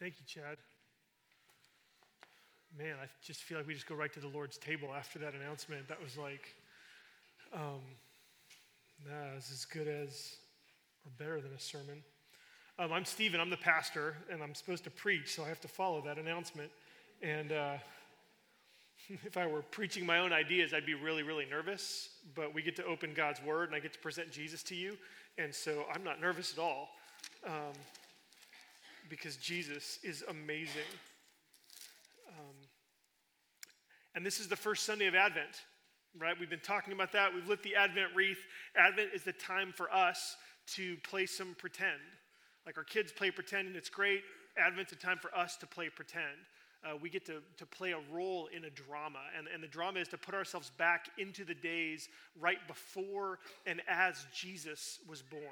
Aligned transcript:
Thank 0.00 0.14
you, 0.18 0.26
Chad. 0.26 0.56
Man, 2.76 2.96
I 3.00 3.06
just 3.24 3.42
feel 3.42 3.58
like 3.58 3.66
we 3.68 3.74
just 3.74 3.86
go 3.86 3.94
right 3.94 4.12
to 4.12 4.18
the 4.18 4.28
Lord's 4.28 4.58
table 4.58 4.88
after 4.92 5.20
that 5.20 5.34
announcement. 5.34 5.86
That 5.86 6.02
was 6.02 6.18
like, 6.18 6.52
um, 7.54 7.80
nah, 9.06 9.36
it's 9.36 9.52
as 9.52 9.64
good 9.64 9.86
as 9.86 10.36
or 11.06 11.12
better 11.16 11.40
than 11.40 11.52
a 11.52 11.60
sermon. 11.60 12.02
Um, 12.76 12.92
I'm 12.92 13.04
Stephen, 13.04 13.40
I'm 13.40 13.50
the 13.50 13.56
pastor, 13.56 14.16
and 14.32 14.42
I'm 14.42 14.52
supposed 14.52 14.82
to 14.82 14.90
preach, 14.90 15.32
so 15.32 15.44
I 15.44 15.48
have 15.48 15.60
to 15.60 15.68
follow 15.68 16.00
that 16.00 16.18
announcement. 16.18 16.72
And 17.22 17.52
uh, 17.52 17.74
if 19.08 19.36
I 19.36 19.46
were 19.46 19.62
preaching 19.62 20.04
my 20.04 20.18
own 20.18 20.32
ideas, 20.32 20.74
I'd 20.74 20.86
be 20.86 20.94
really, 20.94 21.22
really 21.22 21.46
nervous. 21.48 22.08
But 22.34 22.52
we 22.52 22.62
get 22.62 22.74
to 22.76 22.84
open 22.84 23.14
God's 23.14 23.40
word, 23.44 23.68
and 23.68 23.76
I 23.76 23.78
get 23.78 23.92
to 23.92 24.00
present 24.00 24.32
Jesus 24.32 24.64
to 24.64 24.74
you. 24.74 24.96
And 25.38 25.54
so 25.54 25.84
I'm 25.94 26.02
not 26.02 26.20
nervous 26.20 26.52
at 26.52 26.58
all 26.58 26.88
um, 27.46 27.74
because 29.08 29.36
Jesus 29.36 29.98
is 30.02 30.24
amazing. 30.28 30.82
Um, 32.28 32.54
and 34.14 34.24
this 34.24 34.40
is 34.40 34.48
the 34.48 34.56
first 34.56 34.84
Sunday 34.84 35.06
of 35.06 35.14
Advent, 35.14 35.62
right? 36.18 36.38
We've 36.38 36.50
been 36.50 36.60
talking 36.60 36.92
about 36.92 37.12
that. 37.12 37.34
We've 37.34 37.48
lit 37.48 37.62
the 37.62 37.74
Advent 37.74 38.14
wreath. 38.14 38.38
Advent 38.76 39.10
is 39.14 39.22
the 39.22 39.32
time 39.32 39.72
for 39.74 39.92
us 39.92 40.36
to 40.74 40.96
play 40.98 41.26
some 41.26 41.54
pretend. 41.58 42.00
Like 42.66 42.78
our 42.78 42.84
kids 42.84 43.12
play 43.12 43.30
pretend, 43.30 43.68
and 43.68 43.76
it's 43.76 43.90
great. 43.90 44.22
Advent's 44.56 44.92
a 44.92 44.96
time 44.96 45.18
for 45.20 45.34
us 45.36 45.56
to 45.56 45.66
play 45.66 45.88
pretend. 45.88 46.36
Uh, 46.84 46.96
we 47.00 47.08
get 47.08 47.24
to, 47.26 47.40
to 47.56 47.66
play 47.66 47.92
a 47.92 48.00
role 48.12 48.48
in 48.54 48.64
a 48.64 48.70
drama. 48.70 49.20
And, 49.36 49.46
and 49.52 49.62
the 49.62 49.68
drama 49.68 50.00
is 50.00 50.08
to 50.08 50.18
put 50.18 50.34
ourselves 50.34 50.70
back 50.76 51.08
into 51.18 51.44
the 51.44 51.54
days 51.54 52.08
right 52.38 52.58
before 52.68 53.38
and 53.66 53.80
as 53.88 54.26
Jesus 54.34 55.00
was 55.08 55.22
born. 55.22 55.42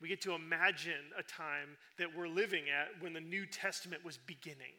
We 0.00 0.08
get 0.08 0.20
to 0.22 0.34
imagine 0.34 1.12
a 1.18 1.22
time 1.22 1.76
that 1.98 2.14
we're 2.14 2.28
living 2.28 2.64
at 2.68 3.02
when 3.02 3.12
the 3.12 3.20
New 3.20 3.46
Testament 3.46 4.04
was 4.04 4.18
beginning, 4.18 4.74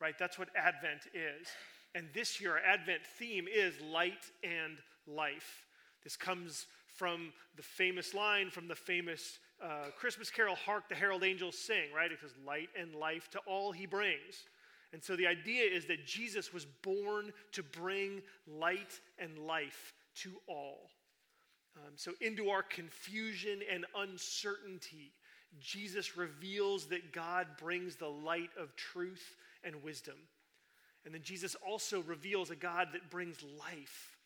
right? 0.00 0.14
That's 0.18 0.38
what 0.38 0.48
Advent 0.56 1.02
is. 1.14 1.46
And 1.94 2.08
this 2.12 2.40
year, 2.40 2.52
our 2.52 2.58
Advent 2.58 3.02
theme 3.18 3.46
is 3.52 3.74
light 3.80 4.24
and 4.42 4.78
life. 5.06 5.64
This 6.02 6.16
comes 6.16 6.66
from 6.96 7.32
the 7.56 7.62
famous 7.62 8.14
line 8.14 8.50
from 8.50 8.66
the 8.66 8.74
famous 8.74 9.38
uh, 9.62 9.90
Christmas 9.96 10.30
carol, 10.30 10.56
Hark 10.56 10.88
the 10.88 10.94
Herald 10.94 11.24
Angels 11.24 11.56
Sing, 11.56 11.92
right? 11.94 12.10
It 12.10 12.18
says, 12.20 12.32
Light 12.46 12.68
and 12.78 12.94
life 12.94 13.30
to 13.30 13.38
all 13.46 13.72
he 13.72 13.86
brings. 13.86 14.44
And 14.92 15.02
so 15.02 15.16
the 15.16 15.26
idea 15.26 15.64
is 15.64 15.86
that 15.86 16.06
Jesus 16.06 16.52
was 16.52 16.64
born 16.82 17.32
to 17.52 17.62
bring 17.62 18.22
light 18.46 19.00
and 19.18 19.38
life 19.38 19.92
to 20.22 20.32
all. 20.46 20.90
Um, 21.86 21.92
so, 21.96 22.12
into 22.20 22.50
our 22.50 22.62
confusion 22.62 23.60
and 23.72 23.84
uncertainty, 23.96 25.12
Jesus 25.60 26.16
reveals 26.16 26.86
that 26.86 27.12
God 27.12 27.46
brings 27.58 27.96
the 27.96 28.08
light 28.08 28.50
of 28.58 28.74
truth 28.76 29.36
and 29.64 29.82
wisdom. 29.82 30.16
And 31.04 31.14
then 31.14 31.22
Jesus 31.22 31.56
also 31.66 32.00
reveals 32.02 32.50
a 32.50 32.56
God 32.56 32.88
that 32.92 33.10
brings 33.10 33.38
life 33.58 34.16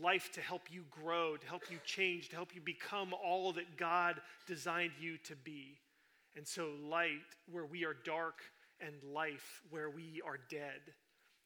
life 0.00 0.32
to 0.32 0.40
help 0.40 0.62
you 0.72 0.82
grow, 0.90 1.36
to 1.36 1.46
help 1.46 1.62
you 1.70 1.78
change, 1.84 2.28
to 2.28 2.34
help 2.34 2.52
you 2.52 2.60
become 2.60 3.14
all 3.14 3.52
that 3.52 3.76
God 3.76 4.20
designed 4.44 4.90
you 5.00 5.18
to 5.18 5.36
be. 5.36 5.78
And 6.36 6.46
so, 6.46 6.70
light 6.82 7.20
where 7.50 7.66
we 7.66 7.84
are 7.84 7.94
dark, 8.04 8.42
and 8.80 8.94
life 9.12 9.62
where 9.70 9.90
we 9.90 10.20
are 10.26 10.38
dead. 10.50 10.80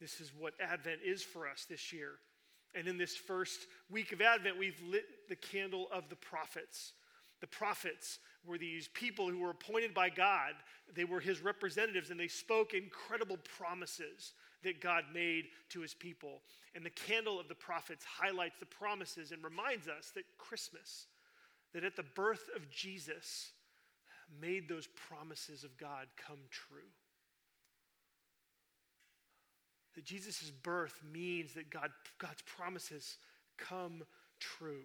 This 0.01 0.21
is 0.21 0.33
what 0.39 0.55
Advent 0.61 1.01
is 1.05 1.23
for 1.23 1.49
us 1.49 1.67
this 1.69 1.93
year. 1.93 2.13
And 2.75 2.87
in 2.87 2.99
this 2.99 3.17
first 3.17 3.67
week 3.91 4.13
of 4.13 4.21
Advent, 4.21 4.59
we've 4.59 4.81
lit 4.89 5.29
the 5.29 5.37
candle 5.37 5.89
of 5.93 6.09
the 6.09 6.17
prophets. 6.17 6.93
The 7.41 7.47
prophets 7.47 8.19
were 8.45 8.59
these 8.59 8.89
people 8.89 9.29
who 9.29 9.39
were 9.39 9.51
appointed 9.51 9.95
by 9.95 10.11
God. 10.11 10.55
They 10.95 11.05
were 11.05 11.21
his 11.21 11.41
representatives, 11.41 12.11
and 12.11 12.19
they 12.19 12.29
spoke 12.29 12.75
incredible 12.75 13.39
promises 13.57 14.33
that 14.65 14.81
God 14.81 15.05
made 15.15 15.45
to 15.71 15.81
his 15.81 15.95
people. 15.95 16.43
And 16.75 16.85
the 16.85 16.91
candle 16.91 17.39
of 17.39 17.49
the 17.49 17.55
prophets 17.55 18.05
highlights 18.05 18.57
the 18.59 18.67
promises 18.67 19.33
and 19.33 19.43
reminds 19.43 19.89
us 19.89 20.11
that 20.15 20.25
Christmas, 20.37 21.07
that 21.73 21.85
at 21.85 21.97
the 21.97 22.03
birth 22.03 22.49
of 22.57 22.69
Jesus, 22.71 23.53
made 24.41 24.69
those 24.69 24.89
promises 25.09 25.65
of 25.65 25.77
God 25.79 26.07
come 26.17 26.39
true. 26.51 26.91
That 29.99 30.05
Jesus' 30.05 30.53
birth 30.63 31.03
means 31.13 31.55
that 31.55 31.71
God, 31.71 31.91
God's 32.19 32.43
promises 32.43 33.17
come 33.57 34.05
true. 34.39 34.85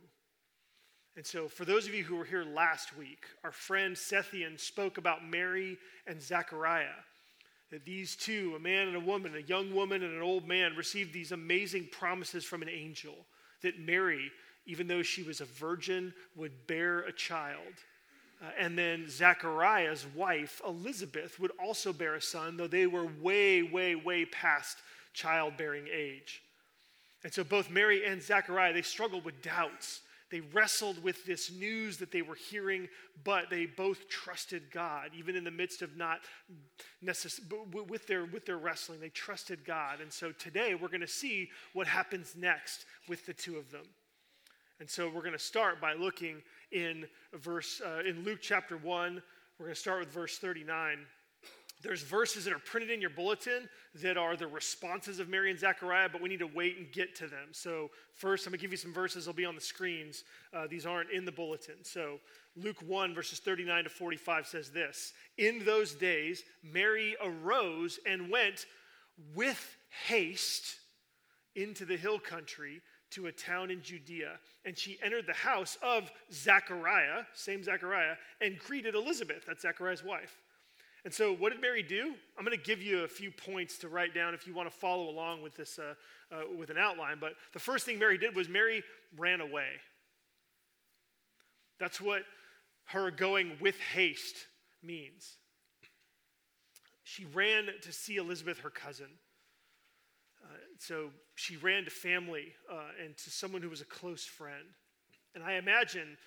And 1.16 1.24
so, 1.24 1.48
for 1.48 1.66
those 1.66 1.88
of 1.88 1.94
you 1.94 2.04
who 2.04 2.16
were 2.16 2.26
here 2.26 2.44
last 2.44 2.98
week, 2.98 3.26
our 3.44 3.52
friend 3.52 3.96
Sethian 3.96 4.60
spoke 4.60 4.98
about 4.98 5.24
Mary 5.24 5.78
and 6.08 6.20
Zechariah 6.20 6.88
that 7.70 7.86
these 7.86 8.16
two, 8.16 8.54
a 8.56 8.60
man 8.60 8.88
and 8.88 8.96
a 8.96 9.00
woman, 9.00 9.36
a 9.36 9.42
young 9.42 9.72
woman 9.76 10.02
and 10.02 10.16
an 10.16 10.24
old 10.24 10.48
man, 10.48 10.76
received 10.76 11.14
these 11.14 11.32
amazing 11.32 11.90
promises 11.92 12.44
from 12.44 12.64
an 12.64 12.70
angel 12.70 13.14
that 13.62 13.80
Mary, 13.80 14.32
even 14.66 14.88
though 14.88 15.04
she 15.04 15.22
was 15.22 15.42
a 15.42 15.46
virgin, 15.46 16.12
would 16.36 16.66
bear 16.66 17.02
a 17.02 17.12
child. 17.12 17.62
Uh, 18.42 18.50
and 18.58 18.76
then 18.76 19.08
Zechariah's 19.08 20.08
wife, 20.16 20.60
Elizabeth, 20.68 21.40
would 21.40 21.52
also 21.64 21.94
bear 21.94 22.16
a 22.16 22.22
son, 22.22 22.58
though 22.58 22.66
they 22.66 22.88
were 22.88 23.06
way, 23.22 23.62
way, 23.62 23.94
way 23.94 24.26
past 24.26 24.80
childbearing 25.14 25.88
age. 25.94 26.42
And 27.24 27.34
so 27.34 27.44
both 27.44 27.70
Mary 27.70 28.06
and 28.06 28.22
Zechariah, 28.22 28.74
they 28.74 28.82
struggled 28.82 29.24
with 29.24 29.42
doubts 29.42 30.02
they 30.34 30.40
wrestled 30.40 31.04
with 31.04 31.26
this 31.26 31.52
news 31.52 31.98
that 31.98 32.12
they 32.12 32.24
were 32.24 32.34
hearing, 32.34 32.90
but 33.24 33.52
they 33.52 33.68
both 33.68 34.10
trusted 34.10 34.72
God, 34.72 35.12
even 35.16 35.36
in 35.36 35.44
the 35.44 35.52
midst 35.52 35.84
of 35.84 35.96
not 35.96 36.22
necessarily, 37.04 37.68
with 37.88 38.08
their, 38.08 38.26
with 38.26 38.48
their 38.48 38.58
wrestling, 38.58 39.00
they 39.00 39.10
trusted 39.10 39.64
God. 39.64 40.02
And 40.02 40.12
so 40.12 40.32
today 40.32 40.74
we're 40.74 40.88
going 40.88 41.02
to 41.02 41.08
see 41.08 41.52
what 41.74 41.86
happens 41.86 42.34
next 42.36 42.86
with 43.08 43.28
the 43.28 43.34
two 43.36 43.58
of 43.58 43.70
them. 43.70 43.86
And 44.80 44.90
so 44.90 45.06
we're 45.08 45.22
going 45.22 45.34
to 45.34 45.38
start 45.38 45.80
by 45.80 45.94
looking 45.94 46.42
in 46.72 47.06
verse, 47.36 47.80
uh, 47.86 48.00
in 48.00 48.24
Luke 48.24 48.40
chapter 48.42 48.76
1. 48.76 49.22
We're 49.60 49.66
going 49.68 49.76
to 49.76 49.80
start 49.80 50.00
with 50.00 50.10
verse 50.10 50.40
39. 50.40 50.98
There's 51.84 52.02
verses 52.02 52.46
that 52.46 52.54
are 52.54 52.60
printed 52.60 52.90
in 52.90 53.02
your 53.02 53.10
bulletin 53.10 53.68
that 53.96 54.18
are 54.18 54.38
the 54.38 54.48
responses 54.48 55.20
of 55.20 55.28
Mary 55.28 55.50
and 55.52 55.60
Zechariah, 55.60 56.08
but 56.10 56.22
we 56.22 56.30
need 56.30 56.40
to 56.40 56.48
wait 56.48 56.78
and 56.78 56.90
get 56.92 57.14
to 57.18 57.28
them. 57.28 57.50
So, 57.52 57.92
first, 58.16 58.48
I'm 58.48 58.52
going 58.52 58.60
to 58.60 58.62
give 58.62 58.72
you 58.72 58.78
some 58.78 58.94
verses. 58.94 59.26
They'll 59.26 59.34
be 59.34 59.44
on 59.44 59.56
the 59.56 59.62
screens. 59.62 60.24
Uh, 60.54 60.66
these 60.66 60.86
aren't 60.86 61.12
in 61.12 61.26
the 61.26 61.32
bulletin. 61.32 61.76
So, 61.84 62.20
Luke 62.56 62.82
1, 62.88 63.14
verses 63.14 63.40
39 63.40 63.84
to 63.84 63.90
45 63.90 64.48
says 64.48 64.72
this 64.72 65.12
In 65.38 65.66
those 65.66 65.94
days, 65.94 66.44
Mary 66.64 67.18
arose 67.22 68.00
and 68.06 68.32
went 68.32 68.66
with 69.36 69.76
haste 70.08 70.78
into 71.56 71.84
the 71.84 71.98
hill 71.98 72.18
country 72.18 72.82
to 73.12 73.28
a 73.28 73.32
town 73.32 73.70
in 73.70 73.82
Judea. 73.82 74.40
And 74.66 74.78
she 74.78 74.98
entered 75.04 75.28
the 75.28 75.34
house 75.34 75.78
of 75.84 76.12
Zechariah, 76.32 77.24
same 77.34 77.62
Zechariah, 77.62 78.16
and 78.40 78.58
greeted 78.58 78.96
Elizabeth, 78.96 79.44
that's 79.46 79.64
Zechariah's 79.64 80.04
wife. 80.04 80.40
And 81.06 81.14
so, 81.14 81.34
what 81.34 81.52
did 81.52 81.62
Mary 81.62 81.84
do? 81.84 82.14
I'm 82.38 82.46
going 82.46 82.58
to 82.58 82.64
give 82.64 82.82
you 82.82 83.04
a 83.04 83.08
few 83.08 83.30
points 83.30 83.78
to 83.80 83.90
write 83.90 84.14
down 84.14 84.34
if 84.34 84.48
you 84.48 84.54
want 84.54 84.72
to 84.72 84.76
follow 84.76 85.10
along 85.10 85.42
with 85.42 85.56
this 85.56 85.78
uh, 85.78 85.96
uh, 86.32 86.44
with 86.58 86.70
an 86.70 86.78
outline. 86.78 87.18
But 87.20 87.34
the 87.52 87.60
first 87.60 87.86
thing 87.86 88.00
Mary 88.00 88.18
did 88.18 88.36
was 88.36 88.48
Mary 88.48 88.84
ran 89.18 89.42
away. 89.42 89.68
That's 91.78 92.00
what 92.00 92.24
her 92.86 93.12
going 93.12 93.58
with 93.60 93.78
haste 93.94 94.38
means. 94.82 95.38
She 97.04 97.26
ran 97.26 97.68
to 97.82 97.92
see 97.92 98.16
Elizabeth, 98.16 98.60
her 98.60 98.70
cousin. 98.70 99.10
Uh, 100.42 100.56
so 100.80 101.10
she 101.36 101.58
ran 101.58 101.84
to 101.84 101.92
family 101.92 102.54
uh, 102.72 103.04
and 103.04 103.18
to 103.18 103.30
someone 103.30 103.62
who 103.62 103.70
was 103.70 103.82
a 103.82 103.86
close 103.86 104.24
friend. 104.24 104.66
And 105.36 105.44
I 105.44 105.54
imagine 105.54 106.18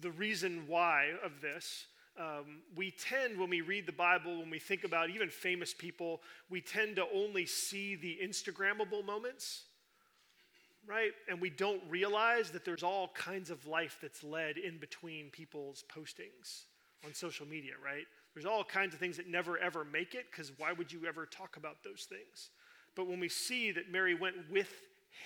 the 0.00 0.10
reason 0.12 0.64
why 0.66 1.10
of 1.24 1.40
this 1.40 1.86
um, 2.18 2.60
we 2.76 2.92
tend, 2.92 3.38
when 3.38 3.50
we 3.50 3.60
read 3.60 3.86
the 3.86 3.92
Bible, 3.92 4.38
when 4.38 4.50
we 4.50 4.58
think 4.58 4.84
about 4.84 5.10
even 5.10 5.28
famous 5.28 5.74
people, 5.74 6.20
we 6.48 6.60
tend 6.60 6.96
to 6.96 7.06
only 7.12 7.46
see 7.46 7.96
the 7.96 8.18
Instagrammable 8.22 9.04
moments, 9.04 9.64
right? 10.86 11.12
And 11.28 11.40
we 11.40 11.50
don't 11.50 11.82
realize 11.88 12.50
that 12.50 12.64
there's 12.64 12.82
all 12.82 13.08
kinds 13.14 13.50
of 13.50 13.66
life 13.66 13.98
that's 14.00 14.22
led 14.22 14.58
in 14.58 14.78
between 14.78 15.30
people's 15.30 15.84
postings 15.94 16.64
on 17.04 17.14
social 17.14 17.46
media, 17.46 17.72
right? 17.84 18.04
There's 18.34 18.46
all 18.46 18.64
kinds 18.64 18.94
of 18.94 19.00
things 19.00 19.16
that 19.16 19.28
never 19.28 19.58
ever 19.58 19.84
make 19.84 20.14
it 20.14 20.26
because 20.30 20.52
why 20.56 20.72
would 20.72 20.92
you 20.92 21.06
ever 21.06 21.26
talk 21.26 21.56
about 21.56 21.82
those 21.84 22.06
things? 22.08 22.50
But 22.94 23.08
when 23.08 23.20
we 23.20 23.28
see 23.28 23.72
that 23.72 23.90
Mary 23.90 24.14
went 24.14 24.36
with 24.50 24.70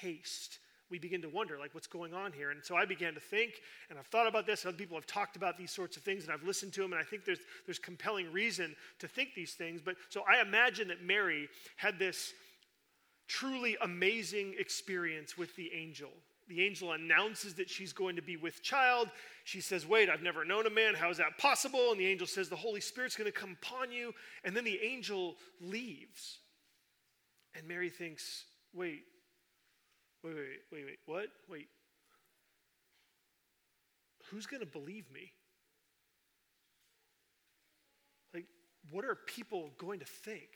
haste, 0.01 0.59
we 0.91 0.99
begin 0.99 1.23
to 1.23 1.29
wonder, 1.29 1.59
like, 1.59 1.75
what's 1.75 1.87
going 1.87 2.15
on 2.15 2.33
here? 2.33 2.51
And 2.51 2.65
so 2.65 2.77
I 2.77 2.85
began 2.85 3.15
to 3.15 3.21
think, 3.21 3.53
and 3.91 3.99
I've 3.99 4.07
thought 4.07 4.27
about 4.27 4.47
this. 4.47 4.65
Other 4.65 4.77
people 4.77 4.97
have 4.97 5.07
talked 5.07 5.37
about 5.37 5.59
these 5.59 5.71
sorts 5.71 5.97
of 5.97 6.03
things, 6.03 6.25
and 6.25 6.33
I've 6.33 6.45
listened 6.45 6.73
to 6.75 6.83
them, 6.83 6.93
and 6.93 7.01
I 7.01 7.05
think 7.05 7.25
there's, 7.25 7.41
there's 7.67 7.79
compelling 7.79 8.33
reason 8.33 8.75
to 9.01 9.09
think 9.09 9.35
these 9.35 9.55
things. 9.55 9.83
But 9.83 9.97
so 10.09 10.23
I 10.29 10.41
imagine 10.41 10.89
that 10.89 11.03
Mary 11.03 11.49
had 11.77 11.99
this 11.99 12.33
truly 13.29 13.77
amazing 13.83 14.55
experience 14.59 15.37
with 15.37 15.55
the 15.57 15.71
angel, 15.75 16.11
The 16.49 16.65
angel 16.65 16.93
announces 16.93 17.55
that 17.55 17.69
she's 17.69 17.93
going 17.93 18.17
to 18.17 18.23
be 18.23 18.39
with 18.39 18.63
child. 18.63 19.11
She 19.45 19.61
says, 19.61 19.87
Wait, 19.87 20.09
I've 20.09 20.23
never 20.23 20.47
known 20.47 20.67
a 20.67 20.71
man. 20.71 20.95
How 20.95 21.11
is 21.11 21.19
that 21.19 21.37
possible? 21.37 21.91
And 21.91 22.01
the 22.01 22.07
angel 22.07 22.27
says, 22.27 22.49
The 22.49 22.57
Holy 22.57 22.81
Spirit's 22.81 23.17
going 23.17 23.31
to 23.31 23.39
come 23.39 23.55
upon 23.63 23.93
you. 23.93 24.15
And 24.45 24.57
then 24.57 24.65
the 24.65 24.81
angel 24.83 25.37
leaves. 25.61 26.39
And 27.55 27.69
Mary 27.69 27.91
thinks, 27.91 28.47
Wait, 28.73 29.03
wait, 30.23 30.35
wait, 30.35 30.45
wait, 30.73 30.85
wait, 30.85 30.99
what? 31.07 31.27
Wait. 31.49 31.69
Who's 34.31 34.47
going 34.47 34.61
to 34.61 34.67
believe 34.67 35.11
me? 35.13 35.33
Like, 38.35 38.47
what 38.91 39.05
are 39.05 39.15
people 39.15 39.71
going 39.79 40.01
to 40.01 40.07
think? 40.07 40.51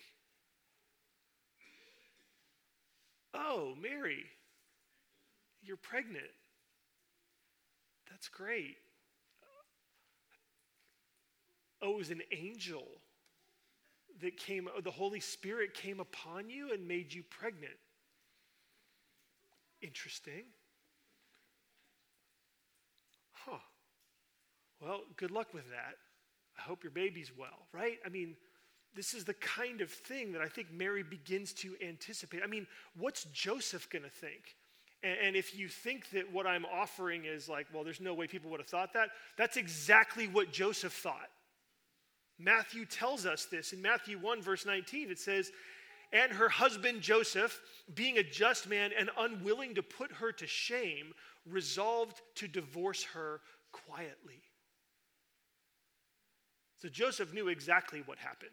Oh, 3.35 3.75
Mary, 3.81 4.25
you're 5.63 5.79
pregnant. 5.79 6.25
That's 8.11 8.29
great. 8.29 8.77
Oh, 11.81 11.95
it 11.95 11.99
was 11.99 12.11
an 12.11 12.23
angel 12.31 12.85
that 14.21 14.37
came, 14.37 14.69
the 14.85 14.91
Holy 14.91 15.19
Spirit 15.19 15.75
came 15.75 15.99
upon 15.99 16.49
you 16.49 16.73
and 16.73 16.87
made 16.87 17.13
you 17.13 17.23
pregnant. 17.29 17.75
Interesting. 19.83 20.45
Huh. 23.33 23.59
Well, 24.81 25.01
good 25.17 25.31
luck 25.31 25.53
with 25.53 25.69
that. 25.71 25.97
I 26.59 26.63
hope 26.63 26.85
your 26.85 26.93
baby's 26.93 27.33
well, 27.37 27.67
right? 27.73 27.99
I 28.07 28.09
mean, 28.09 28.37
this 28.95 29.15
is 29.15 29.25
the 29.25 29.35
kind 29.35 29.81
of 29.81 29.91
thing 29.91 30.33
that 30.33 30.43
I 30.43 30.49
think 30.49 30.71
Mary 30.71 31.03
begins 31.03 31.53
to 31.55 31.75
anticipate. 31.87 32.43
I 32.45 32.47
mean, 32.47 32.67
what's 32.97 33.25
Joseph 33.33 33.89
going 33.91 34.03
to 34.03 34.11
think? 34.11 34.57
And, 35.03 35.19
and, 35.27 35.37
if 35.37 35.59
you 35.59 35.69
think 35.69 36.11
that 36.11 36.33
what 36.33 36.47
I'm 36.47 36.65
offering 36.67 37.25
is 37.25 37.49
like, 37.49 37.67
well, 37.73 37.83
there's 37.83 38.01
no 38.01 38.15
way 38.15 38.27
people 38.27 38.51
would 38.51 38.61
have 38.61 38.69
thought 38.69 38.93
that, 38.93 39.09
that's 39.37 39.57
exactly 39.57 40.29
what 40.29 40.53
Joseph 40.53 40.93
thought. 40.93 41.31
Matthew 42.39 42.85
tells 42.85 43.27
us 43.27 43.47
this. 43.47 43.73
In 43.73 43.81
Matthew 43.83 44.19
1, 44.19 44.43
verse 44.43 44.67
19, 44.67 45.11
it 45.11 45.19
says, 45.19 45.51
And 46.13 46.33
her 46.33 46.49
husband 46.49 47.01
Joseph, 47.01 47.61
being 47.95 48.19
a 48.19 48.23
just 48.23 48.69
man 48.69 48.91
and 48.99 49.11
unwilling 49.19 49.75
to 49.77 49.83
put 49.83 50.13
her 50.13 50.31
to 50.33 50.47
shame, 50.47 51.15
resolved 51.47 52.21
to 52.37 52.47
divorce 52.47 53.03
her 53.15 53.41
quietly. 53.73 54.43
So 56.83 56.89
Joseph 56.89 57.33
knew 57.33 57.49
exactly 57.49 58.03
what 58.05 58.19
happened. 58.19 58.51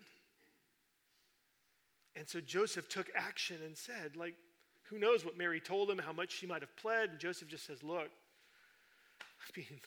And 2.15 2.27
so 2.27 2.39
Joseph 2.39 2.87
took 2.87 3.09
action 3.15 3.57
and 3.65 3.77
said, 3.77 4.15
like, 4.15 4.35
who 4.83 4.97
knows 4.97 5.25
what 5.25 5.37
Mary 5.37 5.59
told 5.59 5.89
him, 5.89 5.97
how 5.97 6.13
much 6.13 6.31
she 6.31 6.47
might 6.47 6.61
have 6.61 6.75
pled. 6.77 7.09
And 7.11 7.19
Joseph 7.19 7.47
just 7.47 7.65
says, 7.65 7.83
look, 7.83 8.09
I 9.21 9.57
mean, 9.57 9.79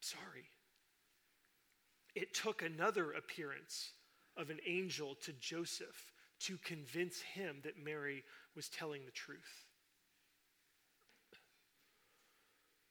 sorry. 0.00 0.48
It 2.14 2.34
took 2.34 2.62
another 2.62 3.12
appearance 3.12 3.92
of 4.36 4.50
an 4.50 4.58
angel 4.66 5.16
to 5.22 5.32
Joseph 5.34 6.12
to 6.40 6.58
convince 6.58 7.20
him 7.20 7.56
that 7.62 7.82
Mary 7.82 8.22
was 8.56 8.68
telling 8.68 9.04
the 9.04 9.12
truth. 9.12 9.66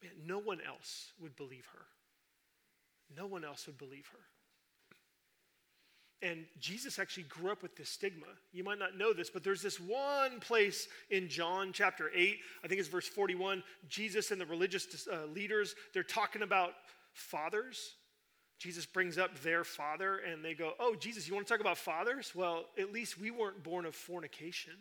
Man, 0.02 0.12
no 0.26 0.40
one 0.40 0.60
else 0.68 1.12
would 1.22 1.36
believe 1.36 1.68
her. 1.74 1.86
No 3.16 3.26
one 3.26 3.44
else 3.46 3.68
would 3.68 3.78
believe 3.78 4.08
her. 4.12 4.20
And 6.28 6.46
Jesus 6.58 7.00
actually 7.00 7.24
grew 7.24 7.52
up 7.52 7.62
with 7.62 7.76
this 7.76 7.90
stigma. 7.90 8.28
You 8.54 8.64
might 8.64 8.80
not 8.80 8.98
know 8.98 9.12
this, 9.12 9.30
but 9.30 9.44
there's 9.44 9.62
this 9.62 9.78
one 9.78 10.40
place 10.40 10.88
in 11.10 11.28
John 11.28 11.72
chapter 11.74 12.10
8, 12.16 12.38
I 12.64 12.68
think 12.68 12.80
it's 12.80 12.88
verse 12.88 13.08
41. 13.08 13.62
Jesus 13.90 14.32
and 14.32 14.40
the 14.40 14.46
religious 14.46 15.06
uh, 15.12 15.26
leaders, 15.26 15.76
they're 15.94 16.02
talking 16.02 16.42
about 16.42 16.72
fathers. 17.12 17.96
Jesus 18.64 18.86
brings 18.86 19.18
up 19.18 19.38
their 19.42 19.66
father, 19.66 20.20
and 20.20 20.44
they 20.44 20.54
go, 20.54 20.72
Oh, 20.80 20.96
Jesus, 20.96 21.28
you 21.28 21.36
want 21.36 21.46
to 21.46 21.54
talk 21.54 21.60
about 21.60 21.78
fathers? 21.78 22.32
Well, 22.34 22.64
at 22.80 22.94
least 22.94 23.20
we 23.20 23.30
weren't 23.30 23.62
born 23.62 23.86
of 23.86 23.94
fornication. 23.94 24.72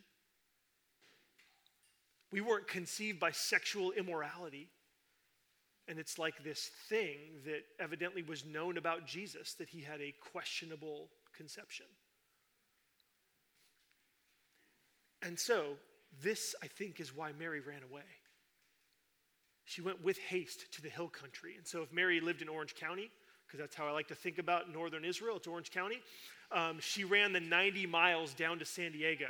We 2.30 2.40
weren't 2.40 2.68
conceived 2.68 3.18
by 3.18 3.32
sexual 3.32 3.90
immorality. 3.90 4.68
And 5.88 5.98
it's 5.98 6.16
like 6.16 6.44
this 6.44 6.70
thing 6.88 7.18
that 7.44 7.62
evidently 7.80 8.22
was 8.22 8.44
known 8.44 8.78
about 8.78 9.04
Jesus 9.04 9.54
that 9.54 9.68
he 9.68 9.80
had 9.80 10.00
a 10.00 10.14
questionable 10.30 11.08
conception. 11.36 11.86
And 15.22 15.36
so, 15.36 15.74
this, 16.22 16.54
I 16.62 16.68
think, 16.68 17.00
is 17.00 17.16
why 17.16 17.32
Mary 17.36 17.60
ran 17.60 17.82
away. 17.82 18.02
She 19.64 19.82
went 19.82 20.04
with 20.04 20.18
haste 20.18 20.72
to 20.74 20.82
the 20.82 20.88
hill 20.88 21.08
country. 21.08 21.56
And 21.56 21.66
so, 21.66 21.82
if 21.82 21.92
Mary 21.92 22.20
lived 22.20 22.42
in 22.42 22.48
Orange 22.48 22.76
County, 22.76 23.10
because 23.52 23.64
that's 23.64 23.76
how 23.76 23.86
I 23.86 23.90
like 23.90 24.08
to 24.08 24.14
think 24.14 24.38
about 24.38 24.72
northern 24.72 25.04
Israel, 25.04 25.36
it's 25.36 25.46
Orange 25.46 25.70
County, 25.70 26.00
um, 26.52 26.78
she 26.80 27.04
ran 27.04 27.34
the 27.34 27.40
90 27.40 27.86
miles 27.86 28.32
down 28.32 28.58
to 28.60 28.64
San 28.64 28.92
Diego. 28.92 29.28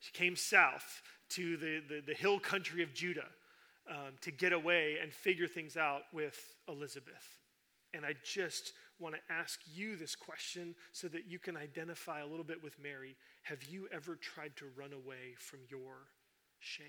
She 0.00 0.10
came 0.10 0.34
south 0.34 1.00
to 1.30 1.56
the, 1.56 1.80
the, 1.88 2.02
the 2.08 2.14
hill 2.14 2.40
country 2.40 2.82
of 2.82 2.92
Judah 2.92 3.28
um, 3.88 4.14
to 4.22 4.32
get 4.32 4.52
away 4.52 4.96
and 5.00 5.12
figure 5.12 5.46
things 5.46 5.76
out 5.76 6.02
with 6.12 6.56
Elizabeth. 6.68 7.38
And 7.94 8.04
I 8.04 8.14
just 8.24 8.72
want 8.98 9.14
to 9.14 9.20
ask 9.32 9.60
you 9.72 9.94
this 9.94 10.16
question 10.16 10.74
so 10.90 11.06
that 11.08 11.26
you 11.28 11.38
can 11.38 11.56
identify 11.56 12.20
a 12.20 12.26
little 12.26 12.44
bit 12.44 12.60
with 12.64 12.76
Mary. 12.82 13.14
Have 13.42 13.62
you 13.62 13.86
ever 13.92 14.16
tried 14.16 14.56
to 14.56 14.64
run 14.76 14.92
away 14.92 15.36
from 15.38 15.60
your 15.68 15.94
shame? 16.58 16.86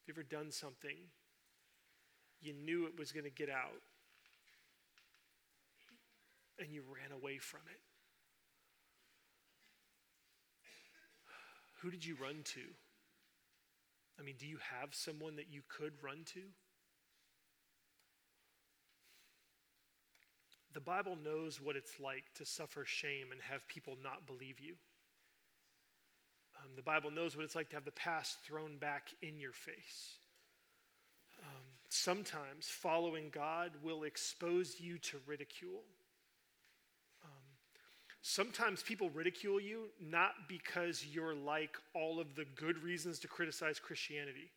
Have 0.00 0.08
you 0.08 0.14
ever 0.14 0.22
done 0.22 0.50
something 0.50 0.96
you 2.42 2.52
knew 2.52 2.86
it 2.86 2.98
was 2.98 3.12
going 3.12 3.24
to 3.24 3.30
get 3.30 3.48
out 3.48 3.82
and 6.58 6.72
you 6.72 6.82
ran 6.82 7.12
away 7.12 7.38
from 7.38 7.60
it? 7.70 7.80
Who 11.80 11.90
did 11.90 12.04
you 12.04 12.16
run 12.20 12.42
to? 12.44 12.60
I 14.18 14.22
mean, 14.22 14.36
do 14.38 14.46
you 14.46 14.58
have 14.80 14.94
someone 14.94 15.36
that 15.36 15.46
you 15.50 15.62
could 15.68 15.92
run 16.02 16.18
to? 16.34 16.40
The 20.74 20.80
Bible 20.80 21.16
knows 21.22 21.60
what 21.60 21.76
it's 21.76 22.00
like 22.00 22.24
to 22.36 22.46
suffer 22.46 22.84
shame 22.84 23.26
and 23.32 23.40
have 23.42 23.66
people 23.68 23.96
not 24.02 24.26
believe 24.26 24.60
you. 24.60 24.74
Um, 26.62 26.70
the 26.76 26.82
Bible 26.82 27.10
knows 27.10 27.36
what 27.36 27.44
it's 27.44 27.56
like 27.56 27.68
to 27.70 27.76
have 27.76 27.84
the 27.84 27.90
past 27.90 28.38
thrown 28.44 28.78
back 28.78 29.08
in 29.20 29.40
your 29.40 29.52
face. 29.52 30.18
Sometimes 31.94 32.68
following 32.68 33.28
God 33.30 33.72
will 33.82 34.04
expose 34.04 34.80
you 34.80 34.96
to 34.96 35.18
ridicule. 35.26 35.82
Um, 37.22 37.30
sometimes 38.22 38.82
people 38.82 39.10
ridicule 39.10 39.60
you 39.60 39.90
not 40.00 40.30
because 40.48 41.04
you're 41.04 41.34
like 41.34 41.76
all 41.94 42.18
of 42.18 42.34
the 42.34 42.46
good 42.56 42.82
reasons 42.82 43.18
to 43.18 43.28
criticize 43.28 43.78
Christianity. 43.78 44.50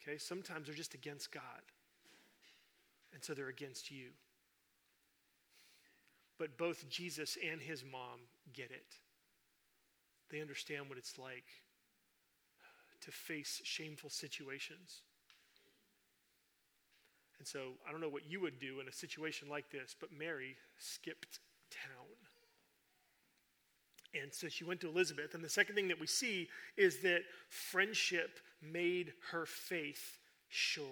Okay, 0.00 0.16
sometimes 0.16 0.68
they're 0.68 0.76
just 0.76 0.94
against 0.94 1.32
God. 1.32 1.42
And 3.12 3.24
so 3.24 3.34
they're 3.34 3.48
against 3.48 3.90
you. 3.90 4.10
But 6.38 6.56
both 6.56 6.88
Jesus 6.88 7.36
and 7.50 7.60
his 7.60 7.82
mom 7.82 8.20
get 8.52 8.70
it. 8.70 8.94
They 10.30 10.40
understand 10.40 10.88
what 10.88 10.98
it's 10.98 11.18
like 11.18 11.46
to 13.00 13.10
face 13.10 13.60
shameful 13.64 14.08
situations. 14.08 15.02
And 17.38 17.46
so 17.46 17.72
I 17.86 17.90
don't 17.90 18.00
know 18.00 18.08
what 18.08 18.30
you 18.30 18.40
would 18.40 18.60
do 18.60 18.80
in 18.80 18.88
a 18.88 18.92
situation 18.92 19.48
like 19.48 19.70
this, 19.70 19.96
but 19.98 20.10
Mary 20.16 20.56
skipped 20.78 21.40
town. 21.70 22.06
And 24.20 24.32
so 24.32 24.48
she 24.48 24.64
went 24.64 24.80
to 24.82 24.88
Elizabeth. 24.88 25.34
And 25.34 25.42
the 25.42 25.48
second 25.48 25.74
thing 25.74 25.88
that 25.88 25.98
we 25.98 26.06
see 26.06 26.48
is 26.76 27.00
that 27.00 27.22
friendship 27.48 28.38
made 28.60 29.12
her 29.30 29.46
faith 29.46 30.18
sure. 30.48 30.84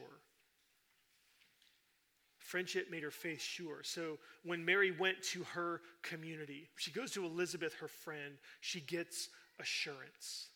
Friendship 2.38 2.90
made 2.90 3.02
her 3.02 3.10
faith 3.10 3.42
sure. 3.42 3.82
So 3.84 4.18
when 4.44 4.64
Mary 4.64 4.90
went 4.90 5.22
to 5.24 5.44
her 5.44 5.82
community, 6.02 6.68
she 6.76 6.90
goes 6.90 7.12
to 7.12 7.24
Elizabeth, 7.24 7.74
her 7.74 7.88
friend, 7.88 8.34
she 8.60 8.80
gets 8.80 9.28
assurance. 9.60 10.48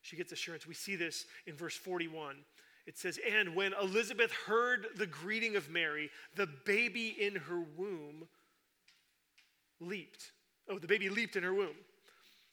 She 0.00 0.16
gets 0.16 0.32
assurance. 0.32 0.66
We 0.66 0.74
see 0.74 0.96
this 0.96 1.26
in 1.46 1.54
verse 1.56 1.76
41. 1.76 2.36
It 2.90 2.98
says, 2.98 3.20
And 3.24 3.54
when 3.54 3.72
Elizabeth 3.80 4.32
heard 4.32 4.88
the 4.96 5.06
greeting 5.06 5.54
of 5.54 5.70
Mary, 5.70 6.10
the 6.34 6.48
baby 6.48 7.14
in 7.20 7.36
her 7.36 7.60
womb 7.76 8.26
leaped. 9.78 10.32
Oh, 10.68 10.76
the 10.76 10.88
baby 10.88 11.08
leaped 11.08 11.36
in 11.36 11.44
her 11.44 11.54
womb. 11.54 11.76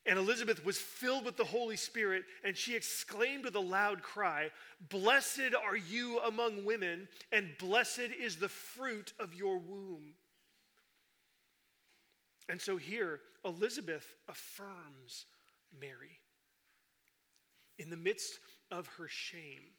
And 0.05 0.19
Elizabeth 0.19 0.63
was 0.63 0.77
filled 0.77 1.25
with 1.25 1.37
the 1.37 1.43
Holy 1.43 1.75
Spirit, 1.75 2.23
and 2.43 2.55
she 2.55 2.75
exclaimed 2.75 3.45
with 3.45 3.55
a 3.55 3.59
loud 3.59 4.03
cry, 4.03 4.51
Blessed 4.91 5.55
are 5.59 5.75
you 5.75 6.19
among 6.19 6.65
women, 6.65 7.07
and 7.31 7.57
blessed 7.57 8.11
is 8.21 8.35
the 8.35 8.47
fruit 8.47 9.13
of 9.19 9.33
your 9.33 9.57
womb. 9.57 10.13
And 12.47 12.61
so 12.61 12.77
here, 12.77 13.21
Elizabeth 13.43 14.05
affirms 14.29 15.25
Mary. 15.81 16.19
In 17.79 17.89
the 17.89 17.97
midst 17.97 18.37
of 18.69 18.85
her 18.99 19.07
shame, 19.07 19.71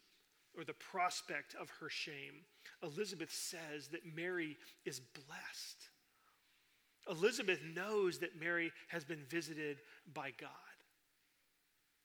or 0.57 0.65
the 0.65 0.75
prospect 0.75 1.55
of 1.61 1.71
her 1.81 1.89
shame, 1.89 2.45
Elizabeth 2.83 3.33
says 3.33 3.89
that 3.89 4.01
Mary 4.17 4.57
is 4.85 5.01
blessed. 5.01 5.89
Elizabeth 7.09 7.61
knows 7.75 8.19
that 8.19 8.39
Mary 8.41 8.73
has 8.89 9.05
been 9.05 9.25
visited 9.29 9.79
by 10.13 10.33
God. 10.41 10.51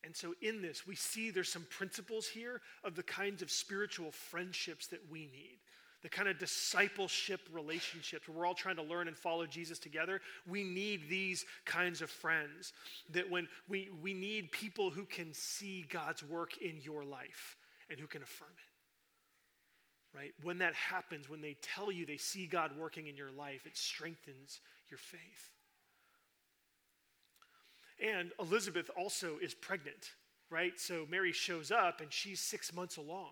And 0.02 0.14
so, 0.14 0.34
in 0.42 0.60
this, 0.60 0.86
we 0.86 0.96
see 0.96 1.30
there's 1.30 1.50
some 1.50 1.66
principles 1.70 2.26
here 2.26 2.60
of 2.84 2.94
the 2.94 3.02
kinds 3.02 3.42
of 3.42 3.50
spiritual 3.50 4.12
friendships 4.12 4.86
that 4.88 5.00
we 5.10 5.20
need, 5.20 5.58
the 6.02 6.10
kind 6.10 6.28
of 6.28 6.38
discipleship 6.38 7.40
relationships 7.50 8.28
where 8.28 8.36
we're 8.36 8.46
all 8.46 8.54
trying 8.54 8.76
to 8.76 8.82
learn 8.82 9.08
and 9.08 9.16
follow 9.16 9.46
Jesus 9.46 9.78
together. 9.78 10.20
We 10.46 10.62
need 10.62 11.08
these 11.08 11.46
kinds 11.64 12.02
of 12.02 12.10
friends. 12.10 12.74
That 13.12 13.30
when 13.30 13.48
we, 13.66 13.88
we 14.02 14.12
need 14.12 14.52
people 14.52 14.90
who 14.90 15.04
can 15.04 15.32
see 15.32 15.86
God's 15.88 16.22
work 16.22 16.58
in 16.58 16.80
your 16.82 17.02
life 17.04 17.56
and 17.94 18.00
who 18.00 18.08
can 18.08 18.24
affirm 18.24 18.48
it. 18.56 20.18
Right? 20.18 20.32
When 20.42 20.58
that 20.58 20.74
happens, 20.74 21.28
when 21.28 21.40
they 21.40 21.56
tell 21.62 21.92
you 21.92 22.04
they 22.04 22.16
see 22.16 22.46
God 22.46 22.72
working 22.76 23.06
in 23.06 23.16
your 23.16 23.30
life, 23.30 23.66
it 23.66 23.76
strengthens 23.76 24.60
your 24.88 24.98
faith. 24.98 25.50
And 28.04 28.32
Elizabeth 28.40 28.90
also 28.98 29.38
is 29.40 29.54
pregnant, 29.54 30.10
right? 30.50 30.72
So 30.76 31.06
Mary 31.08 31.30
shows 31.30 31.70
up 31.70 32.00
and 32.00 32.12
she's 32.12 32.40
six 32.40 32.74
months 32.74 32.96
along, 32.96 33.30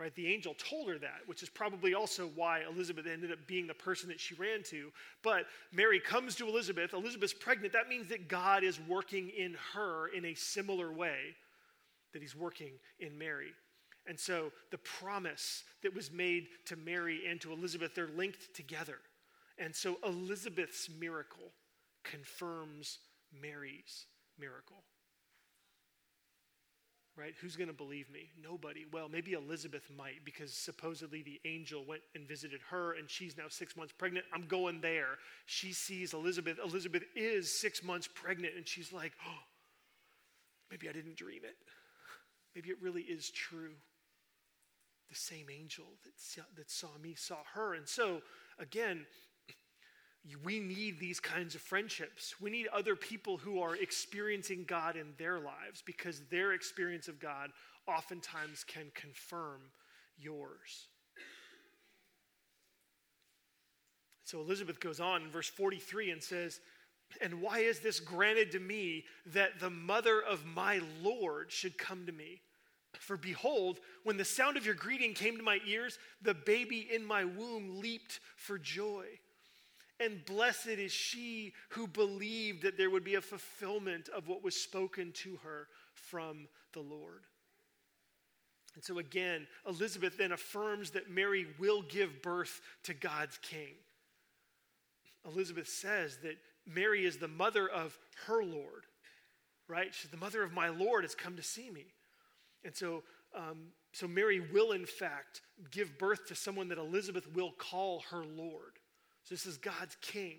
right? 0.00 0.12
The 0.16 0.26
angel 0.26 0.54
told 0.54 0.88
her 0.88 0.98
that, 0.98 1.20
which 1.26 1.44
is 1.44 1.48
probably 1.48 1.94
also 1.94 2.28
why 2.34 2.62
Elizabeth 2.68 3.06
ended 3.06 3.30
up 3.30 3.38
being 3.46 3.68
the 3.68 3.74
person 3.74 4.08
that 4.08 4.18
she 4.18 4.34
ran 4.34 4.64
to. 4.64 4.90
But 5.22 5.46
Mary 5.72 6.00
comes 6.00 6.34
to 6.36 6.48
Elizabeth. 6.48 6.94
Elizabeth's 6.94 7.32
pregnant. 7.32 7.72
That 7.72 7.88
means 7.88 8.08
that 8.08 8.26
God 8.26 8.64
is 8.64 8.80
working 8.88 9.30
in 9.30 9.56
her 9.72 10.08
in 10.08 10.24
a 10.24 10.34
similar 10.34 10.92
way 10.92 11.36
that 12.12 12.22
he's 12.22 12.36
working 12.36 12.72
in 12.98 13.18
Mary. 13.18 13.52
And 14.06 14.20
so 14.20 14.52
the 14.70 14.78
promise 14.78 15.64
that 15.82 15.94
was 15.94 16.12
made 16.12 16.48
to 16.66 16.76
Mary 16.76 17.22
and 17.28 17.40
to 17.40 17.52
Elizabeth, 17.52 17.94
they're 17.94 18.08
linked 18.08 18.54
together. 18.54 18.98
And 19.58 19.74
so 19.74 19.96
Elizabeth's 20.04 20.88
miracle 21.00 21.52
confirms 22.02 22.98
Mary's 23.40 24.06
miracle. 24.38 24.82
Right? 27.16 27.34
Who's 27.40 27.54
going 27.54 27.68
to 27.68 27.74
believe 27.74 28.10
me? 28.10 28.30
Nobody. 28.42 28.86
Well, 28.92 29.08
maybe 29.08 29.34
Elizabeth 29.34 29.84
might 29.96 30.24
because 30.24 30.52
supposedly 30.52 31.22
the 31.22 31.40
angel 31.44 31.84
went 31.86 32.02
and 32.16 32.26
visited 32.26 32.60
her 32.70 32.94
and 32.94 33.08
she's 33.08 33.36
now 33.36 33.44
six 33.48 33.76
months 33.76 33.94
pregnant. 33.96 34.26
I'm 34.34 34.46
going 34.46 34.80
there. 34.80 35.18
She 35.46 35.72
sees 35.72 36.12
Elizabeth. 36.12 36.58
Elizabeth 36.62 37.04
is 37.14 37.60
six 37.60 37.84
months 37.84 38.08
pregnant 38.12 38.54
and 38.56 38.66
she's 38.66 38.92
like, 38.92 39.12
oh, 39.28 39.42
maybe 40.72 40.88
I 40.88 40.92
didn't 40.92 41.16
dream 41.16 41.42
it. 41.44 41.54
Maybe 42.56 42.70
it 42.70 42.78
really 42.82 43.02
is 43.02 43.30
true. 43.30 43.74
The 45.08 45.14
same 45.14 45.46
angel 45.50 45.84
that 46.04 46.12
saw, 46.16 46.42
that 46.56 46.70
saw 46.70 46.88
me 47.00 47.14
saw 47.14 47.38
her. 47.54 47.74
And 47.74 47.88
so, 47.88 48.22
again, 48.58 49.06
we 50.42 50.58
need 50.58 50.98
these 50.98 51.20
kinds 51.20 51.54
of 51.54 51.60
friendships. 51.60 52.40
We 52.40 52.50
need 52.50 52.66
other 52.68 52.96
people 52.96 53.36
who 53.36 53.60
are 53.60 53.76
experiencing 53.76 54.64
God 54.66 54.96
in 54.96 55.12
their 55.18 55.38
lives 55.38 55.82
because 55.84 56.22
their 56.30 56.52
experience 56.52 57.08
of 57.08 57.20
God 57.20 57.50
oftentimes 57.86 58.64
can 58.64 58.90
confirm 58.94 59.60
yours. 60.18 60.88
So 64.24 64.40
Elizabeth 64.40 64.80
goes 64.80 65.00
on 65.00 65.22
in 65.22 65.30
verse 65.30 65.48
43 65.48 66.10
and 66.10 66.22
says, 66.22 66.60
And 67.20 67.42
why 67.42 67.58
is 67.58 67.80
this 67.80 68.00
granted 68.00 68.50
to 68.52 68.58
me 68.58 69.04
that 69.26 69.60
the 69.60 69.68
mother 69.68 70.22
of 70.22 70.46
my 70.46 70.80
Lord 71.02 71.52
should 71.52 71.76
come 71.76 72.06
to 72.06 72.12
me? 72.12 72.40
For 72.98 73.16
behold, 73.16 73.80
when 74.02 74.16
the 74.16 74.24
sound 74.24 74.56
of 74.56 74.66
your 74.66 74.74
greeting 74.74 75.14
came 75.14 75.36
to 75.36 75.42
my 75.42 75.60
ears, 75.66 75.98
the 76.22 76.34
baby 76.34 76.88
in 76.92 77.04
my 77.04 77.24
womb 77.24 77.80
leaped 77.80 78.20
for 78.36 78.58
joy. 78.58 79.06
And 80.00 80.24
blessed 80.24 80.66
is 80.66 80.92
she 80.92 81.52
who 81.70 81.86
believed 81.86 82.62
that 82.62 82.76
there 82.76 82.90
would 82.90 83.04
be 83.04 83.14
a 83.14 83.20
fulfillment 83.20 84.08
of 84.08 84.28
what 84.28 84.42
was 84.42 84.56
spoken 84.56 85.12
to 85.12 85.36
her 85.44 85.68
from 85.92 86.48
the 86.72 86.80
Lord. 86.80 87.22
And 88.74 88.82
so 88.82 88.98
again, 88.98 89.46
Elizabeth 89.68 90.18
then 90.18 90.32
affirms 90.32 90.90
that 90.90 91.10
Mary 91.10 91.46
will 91.58 91.82
give 91.82 92.22
birth 92.22 92.60
to 92.84 92.94
God's 92.94 93.38
king. 93.38 93.74
Elizabeth 95.24 95.68
says 95.68 96.18
that 96.22 96.36
Mary 96.66 97.04
is 97.04 97.18
the 97.18 97.28
mother 97.28 97.68
of 97.68 97.96
her 98.26 98.42
Lord, 98.42 98.86
right? 99.68 99.94
She's 99.94 100.10
the 100.10 100.16
mother 100.16 100.42
of 100.42 100.52
my 100.52 100.68
Lord 100.68 101.04
has 101.04 101.14
come 101.14 101.36
to 101.36 101.42
see 101.42 101.70
me. 101.70 101.86
And 102.64 102.74
so, 102.74 103.02
um, 103.36 103.68
so 103.92 104.08
Mary 104.08 104.40
will, 104.40 104.72
in 104.72 104.86
fact, 104.86 105.42
give 105.70 105.98
birth 105.98 106.26
to 106.28 106.34
someone 106.34 106.68
that 106.68 106.78
Elizabeth 106.78 107.32
will 107.34 107.52
call 107.52 108.02
her 108.10 108.24
Lord. 108.24 108.78
So 109.24 109.34
this 109.34 109.46
is 109.46 109.56
God's 109.56 109.96
king 110.00 110.36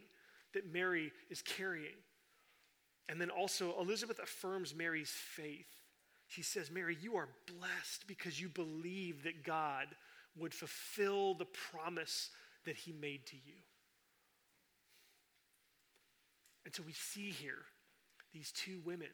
that 0.53 0.71
Mary 0.71 1.11
is 1.29 1.41
carrying. 1.41 1.95
And 3.07 3.21
then 3.21 3.29
also, 3.29 3.75
Elizabeth 3.79 4.19
affirms 4.19 4.73
Mary's 4.73 5.11
faith. 5.11 5.67
She 6.27 6.41
says, 6.41 6.71
Mary, 6.71 6.97
you 6.99 7.17
are 7.17 7.29
blessed 7.45 8.07
because 8.07 8.41
you 8.41 8.49
believe 8.49 9.23
that 9.23 9.43
God 9.43 9.87
would 10.37 10.53
fulfill 10.53 11.35
the 11.35 11.45
promise 11.45 12.31
that 12.65 12.75
he 12.75 12.91
made 12.91 13.27
to 13.27 13.35
you. 13.35 13.53
And 16.65 16.73
so 16.73 16.81
we 16.85 16.93
see 16.93 17.29
here 17.29 17.63
these 18.33 18.51
two 18.51 18.81
women, 18.83 19.11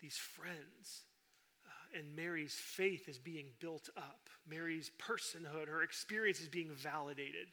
these 0.00 0.16
friends, 0.16 1.04
and 1.94 2.16
Mary's 2.16 2.54
faith 2.54 3.08
is 3.08 3.18
being 3.18 3.46
built 3.60 3.88
up. 3.96 4.28
Mary's 4.48 4.90
personhood, 4.98 5.68
her 5.68 5.82
experience 5.82 6.40
is 6.40 6.48
being 6.48 6.70
validated. 6.74 7.48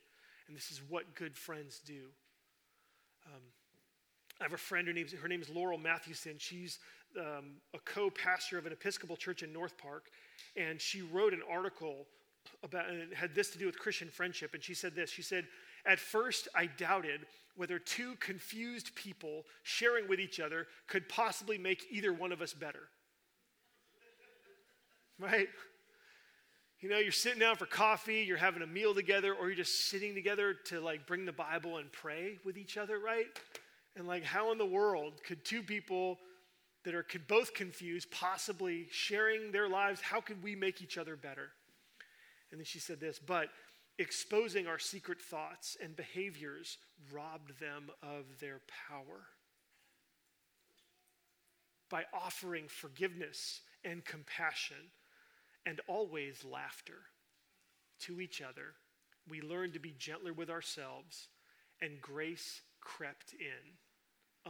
And 0.47 0.57
this 0.57 0.71
is 0.71 0.81
what 0.89 1.15
good 1.15 1.37
friends 1.37 1.79
do. 1.85 2.05
Um, 3.25 3.41
I 4.39 4.43
have 4.43 4.53
a 4.53 4.57
friend, 4.57 4.87
her 4.87 4.93
name's, 4.93 5.11
her 5.11 5.27
name 5.27 5.41
is 5.41 5.49
Laurel 5.49 5.77
Mathewson. 5.77 6.35
She's 6.37 6.79
um, 7.17 7.57
a 7.73 7.79
co 7.79 8.09
pastor 8.09 8.57
of 8.57 8.65
an 8.65 8.71
Episcopal 8.71 9.17
church 9.17 9.43
in 9.43 9.53
North 9.53 9.77
Park. 9.77 10.05
And 10.55 10.79
she 10.79 11.01
wrote 11.01 11.33
an 11.33 11.41
article 11.49 12.07
about, 12.63 12.89
and 12.89 12.99
it 12.99 13.13
had 13.13 13.35
this 13.35 13.49
to 13.51 13.57
do 13.57 13.65
with 13.65 13.77
Christian 13.77 14.09
friendship. 14.09 14.53
And 14.53 14.63
she 14.63 14.73
said 14.73 14.95
this 14.95 15.09
She 15.09 15.21
said, 15.21 15.45
At 15.85 15.99
first, 15.99 16.47
I 16.55 16.65
doubted 16.65 17.21
whether 17.55 17.77
two 17.77 18.15
confused 18.15 18.95
people 18.95 19.43
sharing 19.63 20.07
with 20.07 20.19
each 20.19 20.39
other 20.39 20.67
could 20.87 21.09
possibly 21.09 21.57
make 21.57 21.85
either 21.91 22.13
one 22.13 22.31
of 22.31 22.41
us 22.41 22.53
better. 22.53 22.89
Right? 25.19 25.47
You 26.79 26.87
know, 26.89 26.97
you're 26.97 27.11
sitting 27.11 27.39
down 27.39 27.57
for 27.57 27.65
coffee, 27.65 28.23
you're 28.25 28.37
having 28.37 28.63
a 28.63 28.67
meal 28.67 28.95
together, 28.95 29.33
or 29.33 29.47
you're 29.47 29.55
just 29.55 29.89
sitting 29.89 30.15
together 30.15 30.53
to 30.65 30.79
like 30.79 31.05
bring 31.05 31.25
the 31.25 31.33
Bible 31.33 31.77
and 31.77 31.91
pray 31.91 32.37
with 32.45 32.57
each 32.57 32.77
other, 32.77 32.99
right? 32.99 33.27
And 33.97 34.07
like, 34.07 34.23
how 34.23 34.51
in 34.53 34.57
the 34.57 34.65
world 34.65 35.21
could 35.27 35.43
two 35.43 35.61
people 35.61 36.19
that 36.85 36.95
are 36.95 37.05
both 37.27 37.53
confused 37.53 38.09
possibly 38.11 38.87
sharing 38.91 39.51
their 39.51 39.67
lives? 39.67 39.99
How 39.99 40.21
could 40.21 40.41
we 40.41 40.55
make 40.55 40.81
each 40.81 40.97
other 40.97 41.17
better? 41.17 41.49
And 42.51 42.59
then 42.59 42.65
she 42.65 42.79
said 42.79 43.01
this, 43.01 43.19
but 43.19 43.49
exposing 43.97 44.65
our 44.65 44.79
secret 44.79 45.19
thoughts 45.19 45.75
and 45.83 45.95
behaviors 45.95 46.77
robbed 47.11 47.59
them 47.59 47.89
of 48.01 48.23
their 48.39 48.61
power. 48.87 49.25
By 51.89 52.05
offering 52.13 52.69
forgiveness 52.69 53.59
and 53.83 54.05
compassion 54.05 54.77
and 55.69 55.79
always 55.87 56.43
laughter 56.43 56.97
to 57.99 58.19
each 58.19 58.41
other. 58.41 58.73
We 59.29 59.39
learned 59.39 59.73
to 59.73 59.79
be 59.79 59.93
gentler 59.99 60.33
with 60.33 60.49
ourselves, 60.49 61.27
and 61.79 62.01
grace 62.01 62.61
crept 62.81 63.35
in, 63.39 63.77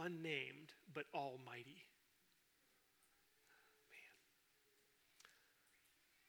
unnamed 0.02 0.72
but 0.94 1.04
almighty. 1.14 1.84
Man. 3.90 4.16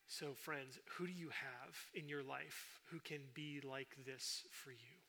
So, 0.07 0.33
friends, 0.33 0.77
who 0.97 1.07
do 1.07 1.13
you 1.13 1.29
have 1.29 1.77
in 1.93 2.09
your 2.09 2.23
life 2.23 2.81
who 2.91 2.99
can 2.99 3.21
be 3.33 3.61
like 3.63 3.95
this 4.05 4.43
for 4.51 4.71
you? 4.71 4.99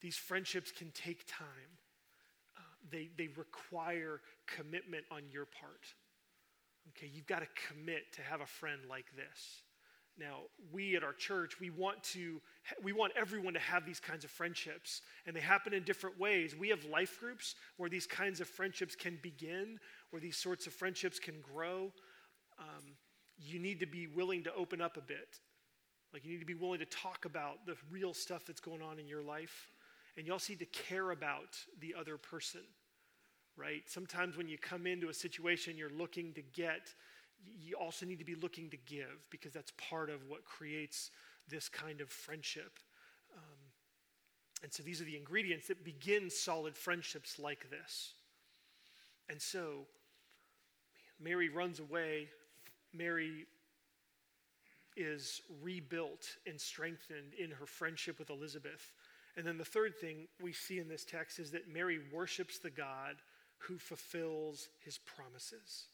These 0.00 0.16
friendships 0.16 0.72
can 0.72 0.90
take 0.92 1.26
time. 1.26 1.78
Uh, 2.56 2.60
they, 2.90 3.10
they 3.18 3.28
require 3.36 4.22
commitment 4.46 5.04
on 5.10 5.24
your 5.30 5.44
part. 5.44 5.94
Okay, 6.90 7.10
you've 7.12 7.26
got 7.26 7.40
to 7.40 7.48
commit 7.68 8.12
to 8.14 8.22
have 8.22 8.40
a 8.40 8.46
friend 8.46 8.80
like 8.88 9.06
this. 9.16 9.62
Now, 10.16 10.42
we 10.72 10.94
at 10.94 11.02
our 11.02 11.12
church, 11.12 11.58
we 11.58 11.70
want 11.70 12.02
to 12.04 12.40
we 12.82 12.92
want 12.92 13.12
everyone 13.16 13.52
to 13.54 13.60
have 13.60 13.84
these 13.84 13.98
kinds 13.98 14.24
of 14.24 14.30
friendships, 14.30 15.02
and 15.26 15.34
they 15.34 15.40
happen 15.40 15.72
in 15.74 15.82
different 15.82 16.20
ways. 16.20 16.54
We 16.56 16.68
have 16.68 16.84
life 16.84 17.18
groups 17.18 17.56
where 17.78 17.90
these 17.90 18.06
kinds 18.06 18.40
of 18.40 18.46
friendships 18.46 18.94
can 18.94 19.18
begin, 19.22 19.80
where 20.10 20.20
these 20.20 20.36
sorts 20.36 20.68
of 20.68 20.72
friendships 20.72 21.18
can 21.18 21.34
grow. 21.40 21.90
Um, 22.60 22.96
you 23.38 23.58
need 23.58 23.80
to 23.80 23.86
be 23.86 24.06
willing 24.06 24.44
to 24.44 24.54
open 24.54 24.80
up 24.80 24.96
a 24.96 25.00
bit. 25.00 25.40
Like 26.12 26.24
you 26.24 26.30
need 26.30 26.40
to 26.40 26.46
be 26.46 26.54
willing 26.54 26.78
to 26.78 26.86
talk 26.86 27.24
about 27.24 27.66
the 27.66 27.74
real 27.90 28.14
stuff 28.14 28.44
that's 28.46 28.60
going 28.60 28.82
on 28.82 29.00
in 29.00 29.08
your 29.08 29.22
life. 29.22 29.68
and 30.16 30.24
you 30.24 30.32
also 30.32 30.52
need 30.52 30.60
to 30.60 30.66
care 30.66 31.10
about 31.10 31.58
the 31.80 31.92
other 31.98 32.16
person, 32.16 32.60
right? 33.56 33.82
Sometimes 33.86 34.36
when 34.36 34.48
you 34.48 34.58
come 34.58 34.86
into 34.86 35.08
a 35.08 35.14
situation 35.14 35.76
you're 35.76 35.90
looking 35.90 36.32
to 36.34 36.42
get, 36.42 36.92
you 37.60 37.76
also 37.76 38.06
need 38.06 38.18
to 38.18 38.24
be 38.24 38.34
looking 38.34 38.70
to 38.70 38.76
give 38.76 39.28
because 39.30 39.52
that's 39.52 39.72
part 39.76 40.10
of 40.10 40.28
what 40.28 40.44
creates 40.44 41.10
this 41.48 41.68
kind 41.68 42.00
of 42.00 42.08
friendship. 42.08 42.78
Um, 43.36 43.58
and 44.62 44.72
so 44.72 44.82
these 44.82 45.00
are 45.00 45.04
the 45.04 45.16
ingredients 45.16 45.68
that 45.68 45.84
begin 45.84 46.30
solid 46.30 46.76
friendships 46.76 47.38
like 47.38 47.70
this. 47.70 48.14
And 49.28 49.40
so 49.40 49.86
Mary 51.20 51.48
runs 51.48 51.80
away. 51.80 52.28
Mary 52.92 53.46
is 54.96 55.40
rebuilt 55.62 56.36
and 56.46 56.60
strengthened 56.60 57.34
in 57.38 57.50
her 57.50 57.66
friendship 57.66 58.18
with 58.18 58.30
Elizabeth. 58.30 58.92
And 59.36 59.44
then 59.44 59.58
the 59.58 59.64
third 59.64 59.98
thing 59.98 60.28
we 60.40 60.52
see 60.52 60.78
in 60.78 60.88
this 60.88 61.04
text 61.04 61.38
is 61.38 61.50
that 61.50 61.68
Mary 61.68 61.98
worships 62.12 62.58
the 62.58 62.70
God 62.70 63.16
who 63.58 63.78
fulfills 63.78 64.68
his 64.84 64.98
promises. 64.98 65.86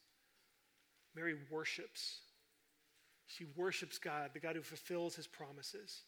Mary 1.15 1.35
worships. 1.51 2.21
She 3.27 3.47
worships 3.57 3.99
God, 3.99 4.31
the 4.33 4.41
God 4.41 4.57
who 4.57 4.63
fulfills 4.63 5.15
his 5.15 5.27
promises. 5.27 6.03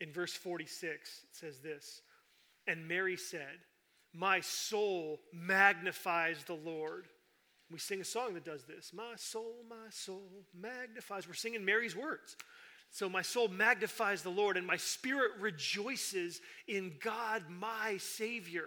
In 0.00 0.12
verse 0.12 0.32
46, 0.32 1.24
it 1.24 1.36
says 1.36 1.58
this 1.60 2.02
And 2.66 2.88
Mary 2.88 3.16
said, 3.16 3.58
My 4.12 4.40
soul 4.40 5.20
magnifies 5.32 6.44
the 6.44 6.54
Lord. 6.54 7.06
We 7.70 7.78
sing 7.78 8.00
a 8.00 8.04
song 8.04 8.34
that 8.34 8.44
does 8.44 8.64
this. 8.64 8.92
My 8.92 9.14
soul, 9.16 9.54
my 9.68 9.90
soul 9.90 10.28
magnifies. 10.58 11.28
We're 11.28 11.34
singing 11.34 11.64
Mary's 11.64 11.94
words. 11.94 12.36
So 12.90 13.08
my 13.08 13.22
soul 13.22 13.46
magnifies 13.46 14.22
the 14.22 14.30
Lord, 14.30 14.56
and 14.56 14.66
my 14.66 14.76
spirit 14.76 15.32
rejoices 15.38 16.40
in 16.66 16.94
God, 17.00 17.44
my 17.48 17.98
Savior. 17.98 18.66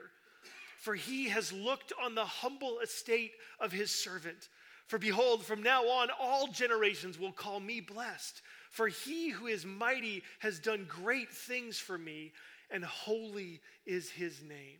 For 0.84 0.96
he 0.96 1.30
has 1.30 1.54
looked 1.54 1.94
on 2.04 2.14
the 2.14 2.26
humble 2.26 2.80
estate 2.80 3.32
of 3.58 3.72
his 3.72 3.90
servant. 3.90 4.50
For 4.88 5.00
behold, 5.00 5.46
from 5.46 5.64
now 5.64 5.86
on, 5.86 6.10
all 6.20 6.48
generations 6.48 7.18
will 7.18 7.32
call 7.32 7.62
me 7.62 7.80
blessed. 7.80 8.42
For 8.70 8.90
he 8.90 9.30
who 9.30 9.48
is 9.48 9.66
mighty 9.66 10.24
has 10.40 10.60
done 10.60 10.86
great 10.90 11.32
things 11.32 11.78
for 11.78 11.98
me, 11.98 12.34
and 12.70 12.84
holy 12.84 13.62
is 13.86 14.10
his 14.10 14.42
name. 14.44 14.80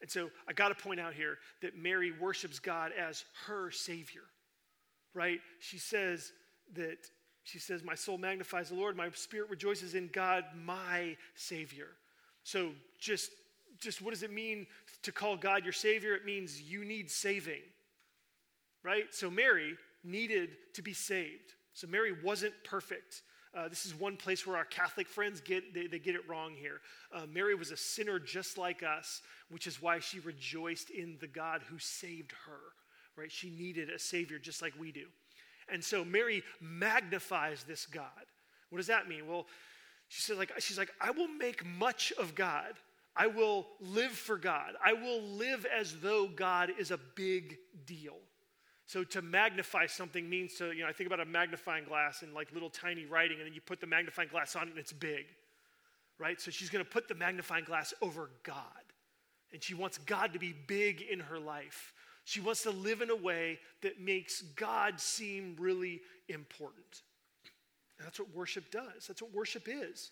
And 0.00 0.08
so 0.08 0.30
I 0.48 0.52
got 0.52 0.68
to 0.68 0.76
point 0.76 1.00
out 1.00 1.14
here 1.14 1.38
that 1.62 1.76
Mary 1.76 2.12
worships 2.12 2.60
God 2.60 2.92
as 2.96 3.24
her 3.46 3.72
Savior, 3.72 4.22
right? 5.14 5.40
She 5.58 5.78
says 5.78 6.30
that, 6.74 6.98
she 7.42 7.58
says, 7.58 7.82
My 7.82 7.96
soul 7.96 8.18
magnifies 8.18 8.68
the 8.68 8.76
Lord, 8.76 8.96
my 8.96 9.10
spirit 9.14 9.50
rejoices 9.50 9.96
in 9.96 10.10
God, 10.12 10.44
my 10.64 11.16
Savior. 11.34 11.88
So 12.44 12.70
just, 13.00 13.32
just 13.80 14.02
what 14.02 14.12
does 14.12 14.22
it 14.22 14.32
mean 14.32 14.66
to 15.02 15.12
call 15.12 15.36
God 15.36 15.64
your 15.64 15.72
Savior? 15.72 16.14
It 16.14 16.24
means 16.24 16.60
you 16.60 16.84
need 16.84 17.10
saving, 17.10 17.62
right? 18.82 19.06
So 19.12 19.30
Mary 19.30 19.76
needed 20.04 20.50
to 20.74 20.82
be 20.82 20.92
saved. 20.92 21.54
So 21.74 21.86
Mary 21.86 22.14
wasn't 22.24 22.54
perfect. 22.64 23.22
Uh, 23.56 23.68
this 23.68 23.86
is 23.86 23.94
one 23.94 24.16
place 24.16 24.46
where 24.46 24.56
our 24.56 24.64
Catholic 24.64 25.08
friends 25.08 25.40
get 25.40 25.72
they, 25.72 25.86
they 25.86 25.98
get 25.98 26.14
it 26.14 26.28
wrong 26.28 26.54
here. 26.54 26.80
Uh, 27.14 27.26
Mary 27.32 27.54
was 27.54 27.70
a 27.70 27.76
sinner 27.76 28.18
just 28.18 28.58
like 28.58 28.82
us, 28.82 29.22
which 29.48 29.66
is 29.66 29.80
why 29.80 29.98
she 29.98 30.20
rejoiced 30.20 30.90
in 30.90 31.16
the 31.20 31.26
God 31.26 31.62
who 31.68 31.78
saved 31.78 32.32
her. 32.46 32.60
Right? 33.16 33.32
She 33.32 33.48
needed 33.48 33.88
a 33.88 33.98
savior 33.98 34.38
just 34.38 34.60
like 34.60 34.74
we 34.78 34.92
do, 34.92 35.06
and 35.72 35.82
so 35.82 36.04
Mary 36.04 36.42
magnifies 36.60 37.64
this 37.64 37.86
God. 37.86 38.04
What 38.68 38.76
does 38.76 38.88
that 38.88 39.08
mean? 39.08 39.26
Well, 39.26 39.46
she 40.08 40.20
says 40.20 40.36
like 40.36 40.52
she's 40.58 40.76
like 40.76 40.92
I 41.00 41.10
will 41.12 41.28
make 41.28 41.64
much 41.64 42.12
of 42.18 42.34
God. 42.34 42.74
I 43.16 43.26
will 43.26 43.66
live 43.80 44.12
for 44.12 44.36
God. 44.36 44.74
I 44.84 44.92
will 44.92 45.22
live 45.22 45.66
as 45.66 45.96
though 46.00 46.28
God 46.28 46.70
is 46.78 46.90
a 46.90 46.98
big 47.14 47.56
deal. 47.86 48.16
So 48.86 49.02
to 49.04 49.22
magnify 49.22 49.86
something 49.86 50.28
means 50.28 50.54
to, 50.54 50.72
you 50.72 50.82
know, 50.82 50.88
I 50.88 50.92
think 50.92 51.08
about 51.08 51.20
a 51.20 51.24
magnifying 51.24 51.84
glass 51.84 52.22
and 52.22 52.34
like 52.34 52.52
little 52.52 52.70
tiny 52.70 53.06
writing, 53.06 53.38
and 53.38 53.46
then 53.46 53.54
you 53.54 53.60
put 53.60 53.80
the 53.80 53.86
magnifying 53.86 54.28
glass 54.28 54.54
on 54.54 54.68
and 54.68 54.78
it's 54.78 54.92
big, 54.92 55.26
right? 56.18 56.40
So 56.40 56.50
she's 56.50 56.70
going 56.70 56.84
to 56.84 56.90
put 56.90 57.08
the 57.08 57.14
magnifying 57.14 57.64
glass 57.64 57.92
over 58.00 58.30
God. 58.44 58.62
And 59.52 59.62
she 59.62 59.74
wants 59.74 59.98
God 59.98 60.32
to 60.34 60.38
be 60.38 60.54
big 60.66 61.00
in 61.00 61.20
her 61.20 61.38
life. 61.38 61.92
She 62.24 62.40
wants 62.40 62.62
to 62.64 62.70
live 62.70 63.02
in 63.02 63.10
a 63.10 63.16
way 63.16 63.58
that 63.82 64.00
makes 64.00 64.42
God 64.42 65.00
seem 65.00 65.56
really 65.58 66.00
important. 66.28 67.02
And 67.98 68.06
that's 68.06 68.18
what 68.18 68.34
worship 68.34 68.70
does. 68.70 69.06
That's 69.08 69.22
what 69.22 69.32
worship 69.32 69.68
is. 69.68 70.10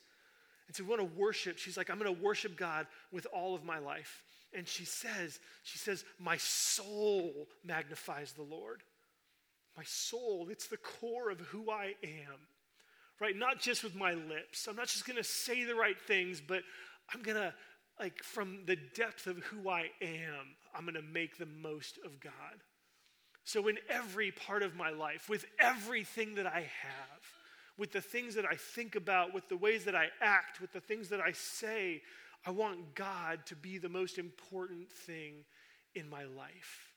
And 0.66 0.77
so 0.77 0.85
we 0.85 0.90
want 0.90 1.00
to 1.03 1.18
worship. 1.18 1.59
She's 1.59 1.77
like, 1.77 1.90
I'm 1.90 1.98
going 1.98 2.14
to 2.14 2.22
worship 2.22 2.57
God 2.57 2.87
with 3.12 3.27
all 3.33 3.55
of 3.55 3.64
my 3.64 3.79
life. 3.79 4.22
And 4.53 4.66
she 4.66 4.85
says, 4.85 5.40
she 5.62 5.79
says, 5.79 6.05
my 6.18 6.37
soul 6.37 7.48
magnifies 7.64 8.33
the 8.33 8.42
Lord. 8.42 8.83
My 9.77 9.83
soul, 9.85 10.48
it's 10.50 10.68
the 10.68 10.77
core 10.77 11.31
of 11.31 11.40
who 11.40 11.70
I 11.70 11.94
am. 12.03 12.38
Right? 13.20 13.37
Not 13.37 13.61
just 13.61 13.85
with 13.85 13.94
my 13.94 14.14
lips. 14.14 14.66
I'm 14.68 14.77
not 14.77 14.87
just 14.87 15.07
going 15.07 15.16
to 15.16 15.24
say 15.24 15.64
the 15.64 15.74
right 15.74 16.00
things, 16.07 16.40
but 16.40 16.62
I'm 17.12 17.22
going 17.22 17.37
to 17.37 17.53
like 17.98 18.22
from 18.22 18.59
the 18.66 18.77
depth 18.94 19.27
of 19.27 19.38
who 19.38 19.68
I 19.68 19.90
am, 20.03 20.57
I'm 20.74 20.83
going 20.85 20.94
to 20.94 21.03
make 21.03 21.38
the 21.38 21.46
most 21.46 21.98
of 22.05 22.20
God. 22.20 22.33
So 23.44 23.68
in 23.68 23.79
every 23.88 24.31
part 24.31 24.62
of 24.62 24.74
my 24.74 24.90
life, 24.90 25.29
with 25.29 25.44
everything 25.61 26.37
that 26.37 26.46
I 26.46 26.61
have, 26.61 27.22
with 27.76 27.92
the 27.92 28.00
things 28.00 28.34
that 28.37 28.44
I 28.44 28.54
think 28.54 28.94
about, 28.94 29.34
with 29.34 29.48
the 29.48 29.56
ways 29.56 29.84
that 29.84 29.94
I 29.94 30.08
act, 30.20 30.60
with 30.60 30.72
the 30.72 30.80
things 30.80 31.08
that 31.08 31.20
I 31.20 31.32
say, 31.32 32.02
I 32.46 32.50
want 32.50 32.94
God 32.94 33.46
to 33.46 33.56
be 33.56 33.78
the 33.78 33.88
most 33.88 34.18
important 34.18 34.90
thing 34.90 35.44
in 35.94 36.08
my 36.08 36.24
life. 36.24 36.92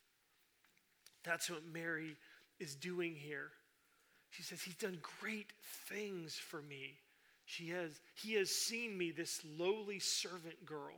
That's 1.23 1.49
what 1.49 1.63
Mary 1.73 2.15
is 2.59 2.75
doing 2.75 3.15
here. 3.15 3.49
She 4.29 4.43
says, 4.43 4.61
He's 4.61 4.75
done 4.75 4.99
great 5.19 5.51
things 5.87 6.35
for 6.35 6.61
me. 6.61 6.95
She 7.45 7.69
has, 7.69 7.91
he 8.13 8.33
has 8.33 8.49
seen 8.49 8.97
me, 8.97 9.11
this 9.11 9.41
lowly 9.57 9.99
servant 9.99 10.65
girl, 10.65 10.95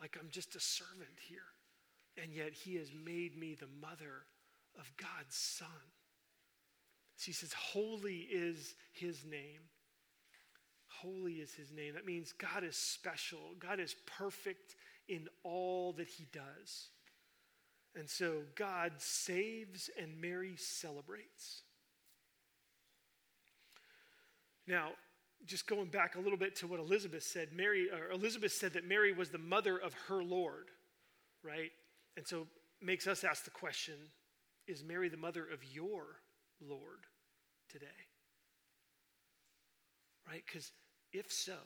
like 0.00 0.16
I'm 0.18 0.30
just 0.30 0.56
a 0.56 0.60
servant 0.60 1.18
here. 1.28 1.40
And 2.22 2.32
yet 2.32 2.52
he 2.52 2.76
has 2.76 2.88
made 2.92 3.38
me 3.38 3.54
the 3.54 3.68
mother 3.80 4.24
of 4.78 4.90
God's 4.96 5.36
son. 5.36 5.68
She 7.22 7.30
says, 7.30 7.52
Holy 7.52 8.26
is 8.32 8.74
his 8.92 9.24
name. 9.24 9.60
Holy 10.88 11.34
is 11.34 11.54
his 11.54 11.70
name. 11.70 11.94
That 11.94 12.04
means 12.04 12.32
God 12.32 12.64
is 12.64 12.74
special. 12.74 13.38
God 13.60 13.78
is 13.78 13.94
perfect 14.18 14.74
in 15.08 15.28
all 15.44 15.92
that 15.92 16.08
he 16.08 16.26
does. 16.32 16.88
And 17.94 18.10
so 18.10 18.38
God 18.56 18.94
saves 18.98 19.88
and 19.96 20.20
Mary 20.20 20.56
celebrates. 20.56 21.62
Now, 24.66 24.88
just 25.46 25.68
going 25.68 25.90
back 25.90 26.16
a 26.16 26.20
little 26.20 26.38
bit 26.38 26.56
to 26.56 26.66
what 26.66 26.80
Elizabeth 26.80 27.22
said, 27.22 27.52
Mary 27.52 27.88
or 27.88 28.10
Elizabeth 28.10 28.52
said 28.52 28.72
that 28.72 28.88
Mary 28.88 29.12
was 29.12 29.28
the 29.28 29.38
mother 29.38 29.78
of 29.78 29.94
her 30.08 30.24
Lord, 30.24 30.70
right? 31.44 31.70
And 32.16 32.26
so 32.26 32.48
makes 32.80 33.06
us 33.06 33.22
ask 33.22 33.44
the 33.44 33.50
question, 33.50 33.94
is 34.66 34.82
Mary 34.82 35.08
the 35.08 35.16
mother 35.16 35.46
of 35.46 35.60
your 35.72 36.18
Lord 36.60 37.06
today? 37.72 37.86
Right? 40.28 40.42
Because 40.46 40.70
if 41.12 41.32
so, 41.32 41.56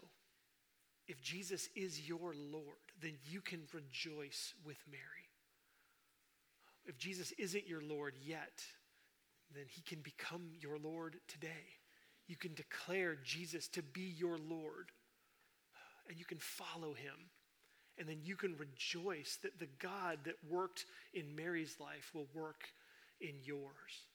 if 1.06 1.20
Jesus 1.22 1.68
is 1.76 2.08
your 2.08 2.34
Lord, 2.34 2.64
then 3.00 3.14
you 3.24 3.40
can 3.40 3.60
rejoice 3.72 4.54
with 4.64 4.78
Mary. 4.90 5.02
If 6.84 6.98
Jesus 6.98 7.32
isn't 7.38 7.68
your 7.68 7.82
Lord 7.82 8.14
yet, 8.24 8.62
then 9.54 9.64
he 9.68 9.82
can 9.82 10.00
become 10.00 10.50
your 10.60 10.78
Lord 10.78 11.16
today. 11.28 11.78
You 12.26 12.36
can 12.36 12.54
declare 12.54 13.16
Jesus 13.24 13.68
to 13.68 13.82
be 13.82 14.14
your 14.16 14.38
Lord, 14.38 14.90
and 16.08 16.18
you 16.18 16.24
can 16.24 16.38
follow 16.38 16.92
him. 16.94 17.30
And 17.98 18.08
then 18.08 18.18
you 18.22 18.36
can 18.36 18.56
rejoice 18.58 19.38
that 19.42 19.58
the 19.58 19.68
God 19.78 20.18
that 20.24 20.34
worked 20.50 20.84
in 21.14 21.34
Mary's 21.34 21.76
life 21.80 22.10
will 22.14 22.26
work 22.34 22.64
in 23.20 23.34
yours. 23.42 24.06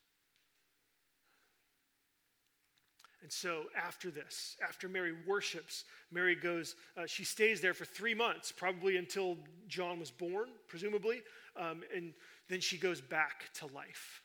And 3.21 3.31
so 3.31 3.65
after 3.75 4.09
this, 4.09 4.57
after 4.67 4.89
Mary 4.89 5.13
worships, 5.27 5.83
Mary 6.11 6.35
goes, 6.35 6.75
uh, 6.97 7.05
she 7.05 7.23
stays 7.23 7.61
there 7.61 7.73
for 7.75 7.85
three 7.85 8.15
months, 8.15 8.51
probably 8.51 8.97
until 8.97 9.37
John 9.67 9.99
was 9.99 10.09
born, 10.09 10.49
presumably. 10.67 11.21
Um, 11.55 11.83
and 11.95 12.13
then 12.49 12.61
she 12.61 12.77
goes 12.77 12.99
back 12.99 13.53
to 13.59 13.67
life. 13.67 14.21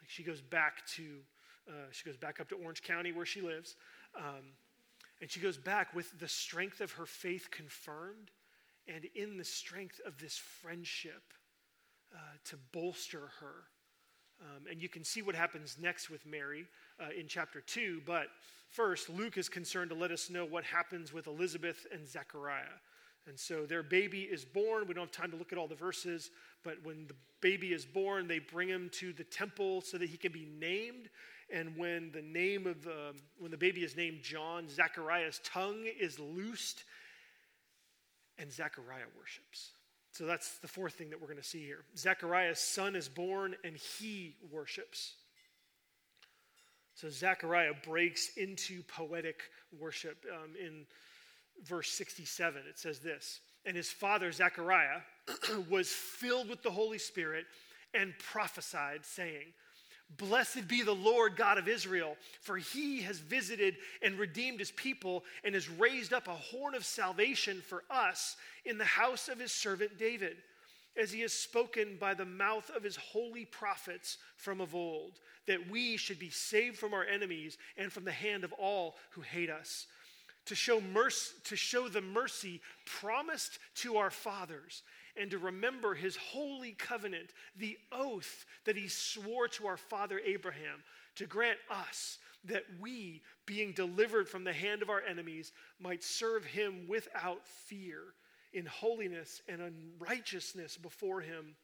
Like 0.00 0.10
she 0.10 0.22
goes 0.22 0.42
back 0.42 0.86
to, 0.96 1.02
uh, 1.66 1.88
she 1.92 2.04
goes 2.04 2.18
back 2.18 2.40
up 2.40 2.48
to 2.50 2.56
Orange 2.56 2.82
County 2.82 3.12
where 3.12 3.26
she 3.26 3.40
lives. 3.40 3.76
Um, 4.16 4.52
and 5.20 5.30
she 5.30 5.40
goes 5.40 5.56
back 5.56 5.94
with 5.94 6.18
the 6.18 6.28
strength 6.28 6.80
of 6.80 6.92
her 6.92 7.06
faith 7.06 7.50
confirmed 7.50 8.30
and 8.86 9.06
in 9.14 9.38
the 9.38 9.44
strength 9.44 10.00
of 10.04 10.18
this 10.18 10.36
friendship 10.36 11.22
uh, 12.12 12.18
to 12.44 12.56
bolster 12.72 13.30
her 13.40 13.64
Um, 14.42 14.66
and 14.70 14.82
you 14.82 14.88
can 14.88 15.04
see 15.04 15.22
what 15.22 15.34
happens 15.34 15.76
next 15.80 16.10
with 16.10 16.26
Mary 16.26 16.66
uh, 17.02 17.08
in 17.18 17.26
chapter 17.26 17.60
2. 17.60 18.02
But 18.06 18.26
first, 18.70 19.08
Luke 19.08 19.36
is 19.36 19.48
concerned 19.48 19.90
to 19.90 19.96
let 19.96 20.10
us 20.10 20.30
know 20.30 20.44
what 20.44 20.64
happens 20.64 21.12
with 21.12 21.26
Elizabeth 21.26 21.86
and 21.92 22.06
Zechariah. 22.06 22.78
And 23.26 23.38
so 23.38 23.66
their 23.66 23.82
baby 23.82 24.22
is 24.22 24.44
born. 24.44 24.86
We 24.86 24.94
don't 24.94 25.04
have 25.04 25.12
time 25.12 25.30
to 25.30 25.36
look 25.36 25.52
at 25.52 25.58
all 25.58 25.68
the 25.68 25.74
verses, 25.74 26.30
but 26.64 26.74
when 26.82 27.06
the 27.06 27.14
baby 27.40 27.72
is 27.72 27.84
born, 27.84 28.26
they 28.26 28.40
bring 28.40 28.68
him 28.68 28.90
to 28.94 29.12
the 29.12 29.24
temple 29.24 29.80
so 29.80 29.98
that 29.98 30.08
he 30.08 30.16
can 30.16 30.32
be 30.32 30.48
named. 30.58 31.08
And 31.52 31.76
when 31.76 32.10
the 32.12 32.22
name 32.22 32.66
of 32.66 32.84
um, 32.86 33.16
when 33.38 33.50
the 33.50 33.56
baby 33.56 33.84
is 33.84 33.96
named 33.96 34.22
John, 34.22 34.68
Zechariah's 34.68 35.40
tongue 35.44 35.84
is 36.00 36.18
loosed, 36.18 36.84
and 38.38 38.50
Zechariah 38.50 39.04
worships. 39.18 39.72
So 40.12 40.24
that's 40.24 40.58
the 40.58 40.68
fourth 40.68 40.94
thing 40.94 41.10
that 41.10 41.20
we're 41.20 41.28
going 41.28 41.38
to 41.38 41.44
see 41.44 41.64
here. 41.64 41.84
Zechariah's 41.96 42.58
son 42.58 42.96
is 42.96 43.08
born, 43.08 43.54
and 43.64 43.76
he 43.76 44.36
worships. 44.50 45.14
So 46.94 47.08
Zechariah 47.08 47.72
breaks 47.84 48.30
into 48.36 48.82
poetic 48.82 49.42
worship 49.78 50.24
um, 50.30 50.50
in 50.60 50.86
verse 51.64 51.90
67. 51.90 52.62
It 52.68 52.78
says 52.78 52.98
this 53.00 53.40
And 53.64 53.76
his 53.76 53.90
father, 53.90 54.30
Zechariah, 54.32 55.00
was 55.70 55.88
filled 55.88 56.48
with 56.48 56.62
the 56.62 56.70
Holy 56.70 56.98
Spirit 56.98 57.46
and 57.94 58.14
prophesied, 58.18 59.04
saying, 59.04 59.52
Blessed 60.18 60.68
be 60.68 60.82
the 60.82 60.94
Lord 60.94 61.36
God 61.36 61.56
of 61.56 61.68
Israel, 61.68 62.16
for 62.42 62.58
he 62.58 63.00
has 63.02 63.18
visited 63.18 63.76
and 64.02 64.18
redeemed 64.18 64.58
his 64.58 64.70
people 64.72 65.24
and 65.42 65.54
has 65.54 65.70
raised 65.70 66.12
up 66.12 66.28
a 66.28 66.34
horn 66.34 66.74
of 66.74 66.84
salvation 66.84 67.62
for 67.66 67.82
us 67.90 68.36
in 68.66 68.76
the 68.76 68.84
house 68.84 69.28
of 69.28 69.38
his 69.38 69.52
servant 69.52 69.98
David, 69.98 70.36
as 70.96 71.12
he 71.12 71.20
has 71.20 71.32
spoken 71.32 71.96
by 71.98 72.14
the 72.14 72.24
mouth 72.24 72.70
of 72.74 72.82
his 72.82 72.96
holy 72.96 73.44
prophets 73.44 74.18
from 74.36 74.60
of 74.60 74.74
old, 74.74 75.20
that 75.46 75.70
we 75.70 75.96
should 75.96 76.18
be 76.18 76.30
saved 76.30 76.78
from 76.78 76.94
our 76.94 77.04
enemies 77.04 77.56
and 77.76 77.92
from 77.92 78.04
the 78.04 78.12
hand 78.12 78.44
of 78.44 78.52
all 78.52 78.96
who 79.10 79.20
hate 79.22 79.50
us 79.50 79.86
to 80.46 80.54
show 80.54 80.80
mercy, 80.80 81.34
to 81.44 81.56
show 81.56 81.88
the 81.88 82.00
mercy 82.00 82.60
promised 82.84 83.58
to 83.76 83.96
our 83.96 84.10
fathers 84.10 84.82
and 85.16 85.30
to 85.30 85.38
remember 85.38 85.94
his 85.94 86.16
holy 86.16 86.72
covenant, 86.72 87.30
the 87.56 87.78
oath 87.92 88.44
that 88.64 88.76
he 88.76 88.88
swore 88.88 89.46
to 89.46 89.66
our 89.66 89.76
father 89.76 90.20
Abraham, 90.24 90.82
to 91.16 91.26
grant 91.26 91.58
us 91.70 92.18
that 92.44 92.64
we, 92.80 93.22
being 93.46 93.72
delivered 93.72 94.28
from 94.28 94.42
the 94.42 94.52
hand 94.52 94.82
of 94.82 94.90
our 94.90 95.02
enemies, 95.02 95.52
might 95.78 96.02
serve 96.02 96.44
him 96.44 96.88
without 96.88 97.46
fear 97.46 98.14
in 98.52 98.66
holiness 98.66 99.42
and 99.48 99.60
in 99.60 99.74
righteousness 99.98 100.76
before 100.76 101.20
him 101.20 101.56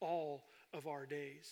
all 0.00 0.44
of 0.72 0.86
our 0.86 1.06
days. 1.06 1.50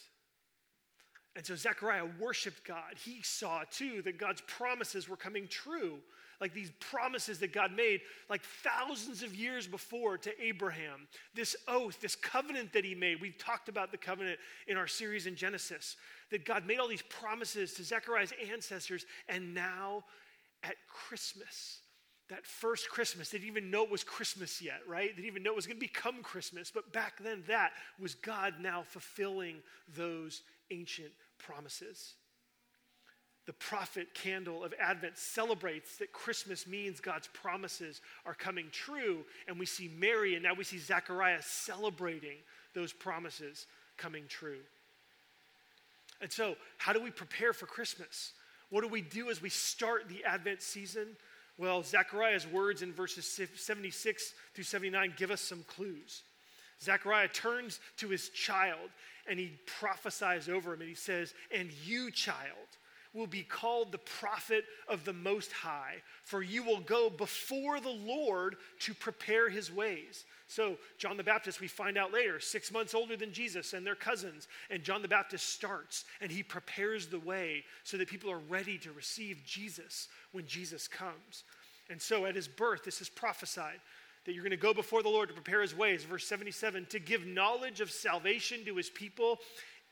And 1.36 1.44
so 1.44 1.54
Zechariah 1.54 2.06
worshiped 2.18 2.64
God. 2.64 2.94
He 3.04 3.20
saw 3.22 3.62
too 3.70 4.00
that 4.02 4.18
God's 4.18 4.40
promises 4.42 5.06
were 5.08 5.16
coming 5.16 5.46
true. 5.48 5.98
Like 6.40 6.54
these 6.54 6.70
promises 6.80 7.38
that 7.38 7.52
God 7.52 7.72
made, 7.72 8.00
like 8.28 8.42
thousands 8.42 9.22
of 9.22 9.34
years 9.34 9.66
before 9.66 10.18
to 10.18 10.42
Abraham. 10.42 11.08
This 11.34 11.54
oath, 11.68 12.00
this 12.00 12.14
covenant 12.14 12.72
that 12.72 12.84
he 12.84 12.94
made. 12.94 13.20
We've 13.20 13.38
talked 13.38 13.68
about 13.68 13.90
the 13.90 13.98
covenant 13.98 14.38
in 14.66 14.76
our 14.76 14.86
series 14.86 15.26
in 15.26 15.34
Genesis. 15.34 15.96
That 16.30 16.44
God 16.44 16.66
made 16.66 16.78
all 16.78 16.88
these 16.88 17.02
promises 17.02 17.74
to 17.74 17.84
Zechariah's 17.84 18.32
ancestors. 18.50 19.04
And 19.28 19.54
now 19.54 20.04
at 20.62 20.76
Christmas, 20.88 21.80
that 22.28 22.44
first 22.44 22.90
Christmas, 22.90 23.30
they 23.30 23.38
didn't 23.38 23.50
even 23.50 23.70
know 23.70 23.84
it 23.84 23.90
was 23.90 24.02
Christmas 24.02 24.60
yet, 24.60 24.80
right? 24.86 25.10
They 25.10 25.22
didn't 25.22 25.26
even 25.26 25.42
know 25.42 25.52
it 25.52 25.56
was 25.56 25.66
going 25.66 25.78
to 25.78 25.86
become 25.86 26.22
Christmas. 26.22 26.72
But 26.74 26.92
back 26.92 27.22
then, 27.22 27.44
that 27.46 27.72
was 28.00 28.14
God 28.16 28.54
now 28.60 28.82
fulfilling 28.82 29.56
those 29.94 30.42
ancient 30.70 31.12
promises. 31.38 32.14
The 33.46 33.52
prophet 33.52 34.08
candle 34.12 34.64
of 34.64 34.74
Advent 34.80 35.16
celebrates 35.16 35.98
that 35.98 36.12
Christmas 36.12 36.66
means 36.66 36.98
God's 36.98 37.28
promises 37.28 38.00
are 38.24 38.34
coming 38.34 38.66
true. 38.72 39.24
And 39.46 39.56
we 39.56 39.66
see 39.66 39.88
Mary, 39.96 40.34
and 40.34 40.42
now 40.42 40.54
we 40.54 40.64
see 40.64 40.78
Zechariah 40.78 41.42
celebrating 41.42 42.38
those 42.74 42.92
promises 42.92 43.66
coming 43.96 44.24
true. 44.28 44.58
And 46.20 46.32
so, 46.32 46.56
how 46.78 46.92
do 46.92 47.00
we 47.00 47.10
prepare 47.10 47.52
for 47.52 47.66
Christmas? 47.66 48.32
What 48.70 48.80
do 48.80 48.88
we 48.88 49.00
do 49.00 49.30
as 49.30 49.40
we 49.40 49.48
start 49.48 50.08
the 50.08 50.24
Advent 50.24 50.60
season? 50.60 51.06
Well, 51.58 51.82
Zechariah's 51.82 52.46
words 52.46 52.82
in 52.82 52.92
verses 52.92 53.26
76 53.54 54.32
through 54.54 54.64
79 54.64 55.14
give 55.16 55.30
us 55.30 55.40
some 55.40 55.64
clues. 55.64 56.22
Zechariah 56.82 57.28
turns 57.28 57.80
to 57.98 58.08
his 58.08 58.28
child 58.30 58.90
and 59.28 59.38
he 59.38 59.58
prophesies 59.66 60.48
over 60.48 60.74
him 60.74 60.80
and 60.80 60.88
he 60.88 60.94
says, 60.94 61.34
And 61.50 61.70
you, 61.84 62.10
child, 62.10 62.68
will 63.16 63.26
be 63.26 63.42
called 63.42 63.90
the 63.90 63.98
prophet 63.98 64.64
of 64.88 65.04
the 65.04 65.12
Most 65.12 65.50
High, 65.52 65.96
for 66.22 66.42
you 66.42 66.62
will 66.62 66.80
go 66.80 67.10
before 67.10 67.80
the 67.80 67.88
Lord 67.88 68.56
to 68.80 68.94
prepare 68.94 69.48
his 69.48 69.72
ways. 69.72 70.24
So, 70.48 70.76
John 70.98 71.16
the 71.16 71.24
Baptist, 71.24 71.60
we 71.60 71.66
find 71.66 71.98
out 71.98 72.12
later, 72.12 72.38
six 72.38 72.70
months 72.70 72.94
older 72.94 73.16
than 73.16 73.32
Jesus 73.32 73.72
and 73.72 73.84
their 73.84 73.96
cousins. 73.96 74.46
And 74.70 74.84
John 74.84 75.02
the 75.02 75.08
Baptist 75.08 75.48
starts 75.48 76.04
and 76.20 76.30
he 76.30 76.42
prepares 76.42 77.06
the 77.06 77.18
way 77.18 77.64
so 77.82 77.96
that 77.96 78.08
people 78.08 78.30
are 78.30 78.38
ready 78.38 78.78
to 78.78 78.92
receive 78.92 79.42
Jesus 79.44 80.08
when 80.32 80.46
Jesus 80.46 80.86
comes. 80.86 81.44
And 81.90 82.00
so, 82.00 82.26
at 82.26 82.36
his 82.36 82.46
birth, 82.46 82.84
this 82.84 83.00
is 83.00 83.08
prophesied 83.08 83.80
that 84.24 84.32
you're 84.32 84.42
going 84.42 84.50
to 84.50 84.56
go 84.56 84.74
before 84.74 85.02
the 85.02 85.08
Lord 85.08 85.28
to 85.28 85.34
prepare 85.34 85.62
his 85.62 85.74
ways. 85.74 86.04
Verse 86.04 86.26
77 86.26 86.86
to 86.90 86.98
give 86.98 87.26
knowledge 87.26 87.80
of 87.80 87.90
salvation 87.90 88.64
to 88.66 88.76
his 88.76 88.90
people 88.90 89.38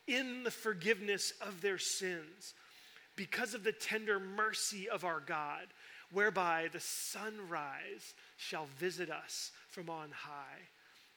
in 0.07 0.43
the 0.43 0.51
forgiveness 0.51 1.33
of 1.41 1.61
their 1.61 1.79
sins, 1.79 2.55
because 3.17 3.55
of 3.55 3.65
the 3.65 3.73
tender 3.73 4.19
mercy 4.19 4.89
of 4.89 5.05
our 5.05 5.21
God, 5.21 5.67
whereby 6.13 6.69
the 6.73 6.81
sunrise 6.81 8.15
shall 8.37 8.67
visit 8.79 9.11
us 9.11 9.53
from 9.69 9.91
on 9.91 10.11
high, 10.13 10.69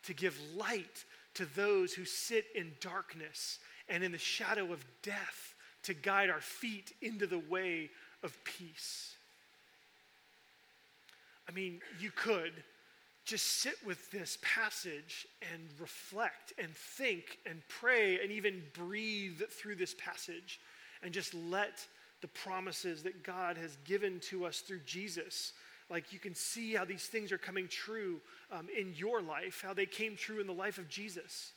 to 0.03 0.13
give 0.13 0.39
light 0.55 1.05
to 1.33 1.45
those 1.55 1.93
who 1.93 2.05
sit 2.05 2.45
in 2.55 2.71
darkness 2.81 3.59
and 3.89 4.03
in 4.03 4.11
the 4.11 4.17
shadow 4.17 4.71
of 4.73 4.83
death, 5.01 5.55
to 5.83 5.93
guide 5.93 6.29
our 6.29 6.41
feet 6.41 6.93
into 7.01 7.27
the 7.27 7.39
way 7.39 7.89
of 8.23 8.37
peace. 8.43 9.15
I 11.47 11.53
mean, 11.53 11.79
you 11.99 12.11
could 12.11 12.51
just 13.25 13.45
sit 13.45 13.75
with 13.85 14.09
this 14.11 14.37
passage 14.41 15.27
and 15.53 15.61
reflect 15.79 16.53
and 16.57 16.69
think 16.73 17.39
and 17.45 17.61
pray 17.67 18.19
and 18.21 18.31
even 18.31 18.63
breathe 18.73 19.41
through 19.49 19.75
this 19.75 19.93
passage 19.93 20.59
and 21.03 21.13
just 21.13 21.33
let 21.33 21.85
the 22.21 22.27
promises 22.27 23.03
that 23.03 23.23
God 23.23 23.57
has 23.57 23.77
given 23.85 24.19
to 24.29 24.45
us 24.45 24.59
through 24.59 24.81
Jesus. 24.85 25.53
Like 25.89 26.11
you 26.11 26.19
can 26.19 26.35
see 26.35 26.73
how 26.73 26.85
these 26.85 27.05
things 27.05 27.31
are 27.31 27.37
coming 27.37 27.67
true 27.67 28.19
um, 28.51 28.67
in 28.75 28.93
your 28.95 29.21
life, 29.21 29.63
how 29.65 29.73
they 29.73 29.85
came 29.85 30.15
true 30.15 30.41
in 30.41 30.47
the 30.47 30.53
life 30.53 30.77
of 30.77 30.89
Jesus. 30.89 31.51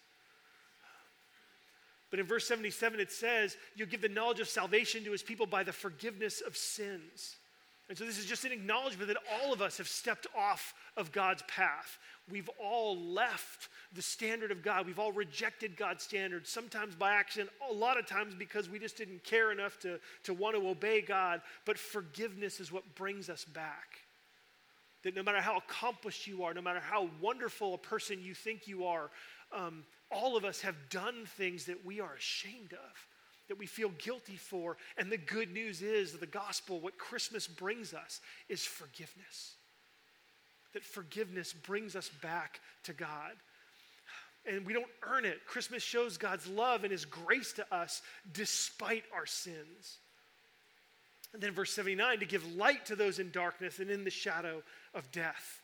But 2.10 2.18
in 2.18 2.26
verse 2.26 2.46
77, 2.46 3.00
it 3.00 3.12
says, 3.12 3.56
You'll 3.76 3.88
give 3.88 4.02
the 4.02 4.08
knowledge 4.08 4.40
of 4.40 4.48
salvation 4.48 5.04
to 5.04 5.12
his 5.12 5.22
people 5.22 5.46
by 5.46 5.62
the 5.62 5.72
forgiveness 5.72 6.40
of 6.40 6.56
sins. 6.56 7.36
And 7.90 7.98
so 7.98 8.04
this 8.04 8.18
is 8.18 8.24
just 8.24 8.44
an 8.44 8.52
acknowledgement 8.52 9.08
that 9.08 9.16
all 9.42 9.52
of 9.52 9.60
us 9.60 9.78
have 9.78 9.88
stepped 9.88 10.28
off 10.38 10.74
of 10.96 11.10
God's 11.10 11.42
path. 11.48 11.98
We've 12.30 12.48
all 12.56 12.96
left 12.96 13.68
the 13.92 14.00
standard 14.00 14.52
of 14.52 14.62
God. 14.62 14.86
We've 14.86 15.00
all 15.00 15.10
rejected 15.10 15.76
God's 15.76 16.04
standard, 16.04 16.46
sometimes 16.46 16.94
by 16.94 17.14
accident, 17.14 17.50
a 17.68 17.72
lot 17.72 17.98
of 17.98 18.06
times 18.06 18.32
because 18.32 18.70
we 18.70 18.78
just 18.78 18.96
didn't 18.96 19.24
care 19.24 19.50
enough 19.50 19.76
to, 19.80 19.98
to 20.22 20.32
want 20.32 20.54
to 20.54 20.68
obey 20.68 21.00
God. 21.00 21.42
But 21.64 21.78
forgiveness 21.78 22.60
is 22.60 22.70
what 22.70 22.94
brings 22.94 23.28
us 23.28 23.44
back. 23.44 23.98
That 25.02 25.16
no 25.16 25.24
matter 25.24 25.40
how 25.40 25.56
accomplished 25.56 26.28
you 26.28 26.44
are, 26.44 26.54
no 26.54 26.62
matter 26.62 26.78
how 26.78 27.10
wonderful 27.20 27.74
a 27.74 27.78
person 27.78 28.22
you 28.22 28.34
think 28.34 28.68
you 28.68 28.84
are, 28.84 29.10
um, 29.52 29.82
all 30.12 30.36
of 30.36 30.44
us 30.44 30.60
have 30.60 30.76
done 30.90 31.26
things 31.26 31.64
that 31.64 31.84
we 31.84 32.00
are 32.00 32.14
ashamed 32.14 32.72
of 32.72 33.09
that 33.50 33.58
we 33.58 33.66
feel 33.66 33.90
guilty 33.98 34.36
for. 34.36 34.76
And 34.96 35.10
the 35.10 35.18
good 35.18 35.52
news 35.52 35.82
is 35.82 36.12
that 36.12 36.20
the 36.20 36.26
gospel, 36.26 36.78
what 36.78 36.98
Christmas 36.98 37.48
brings 37.48 37.92
us, 37.92 38.20
is 38.48 38.62
forgiveness. 38.62 39.56
That 40.72 40.84
forgiveness 40.84 41.52
brings 41.52 41.96
us 41.96 42.08
back 42.22 42.60
to 42.84 42.92
God. 42.92 43.32
And 44.46 44.64
we 44.64 44.72
don't 44.72 44.86
earn 45.02 45.24
it. 45.24 45.44
Christmas 45.46 45.82
shows 45.82 46.16
God's 46.16 46.46
love 46.46 46.84
and 46.84 46.92
his 46.92 47.04
grace 47.04 47.52
to 47.54 47.66
us 47.74 48.02
despite 48.32 49.02
our 49.12 49.26
sins. 49.26 49.98
And 51.34 51.42
then 51.42 51.52
verse 51.52 51.72
79 51.72 52.20
to 52.20 52.26
give 52.26 52.54
light 52.54 52.86
to 52.86 52.94
those 52.94 53.18
in 53.18 53.32
darkness 53.32 53.80
and 53.80 53.90
in 53.90 54.04
the 54.04 54.10
shadow 54.10 54.62
of 54.94 55.10
death. 55.10 55.60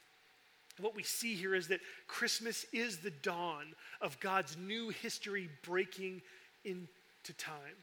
What 0.80 0.96
we 0.96 1.04
see 1.04 1.36
here 1.36 1.54
is 1.54 1.68
that 1.68 1.80
Christmas 2.08 2.66
is 2.72 2.98
the 2.98 3.12
dawn 3.12 3.64
of 4.00 4.18
God's 4.18 4.56
new 4.56 4.88
history 4.88 5.48
breaking 5.62 6.22
in, 6.64 6.88
to 7.26 7.32
time. 7.34 7.76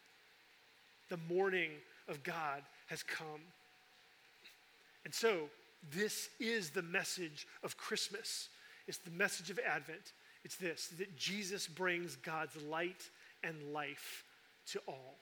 The 1.10 1.20
morning 1.34 1.72
of 2.08 2.24
God 2.24 2.62
has 2.88 3.04
come. 3.04 3.42
And 5.06 5.14
so, 5.14 5.50
this 5.92 6.30
is 6.40 6.70
the 6.70 6.82
message 6.82 7.46
of 7.64 7.78
Christmas. 7.78 8.50
It's 8.88 8.98
the 8.98 9.12
message 9.12 9.50
of 9.50 9.60
Advent. 9.60 10.14
It's 10.44 10.56
this 10.56 10.88
that 10.98 11.18
Jesus 11.18 11.68
brings 11.68 12.16
God's 12.18 12.56
light 12.64 13.10
and 13.44 13.56
life 13.74 14.24
to 14.72 14.80
all. 14.88 15.16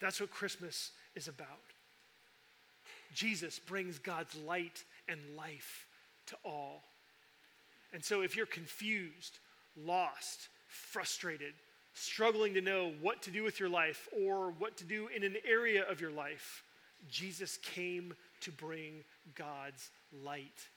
That's 0.00 0.20
what 0.20 0.30
Christmas 0.30 0.92
is 1.14 1.28
about. 1.28 1.46
Jesus 3.14 3.58
brings 3.58 3.98
God's 3.98 4.34
light 4.36 4.84
and 5.08 5.20
life 5.36 5.86
to 6.26 6.36
all. 6.44 6.82
And 7.92 8.04
so 8.04 8.22
if 8.22 8.36
you're 8.36 8.46
confused, 8.46 9.38
lost, 9.76 10.48
frustrated, 10.68 11.54
struggling 12.00 12.54
to 12.54 12.60
know 12.60 12.92
what 13.00 13.22
to 13.22 13.30
do 13.30 13.42
with 13.42 13.60
your 13.60 13.68
life 13.68 14.08
or 14.24 14.50
what 14.58 14.76
to 14.78 14.84
do 14.84 15.08
in 15.14 15.22
an 15.22 15.36
area 15.48 15.84
of 15.88 16.00
your 16.00 16.10
life, 16.10 16.62
Jesus 17.08 17.58
came 17.58 18.14
to 18.40 18.50
bring 18.50 19.04
God's 19.34 19.90
light. 20.24 20.68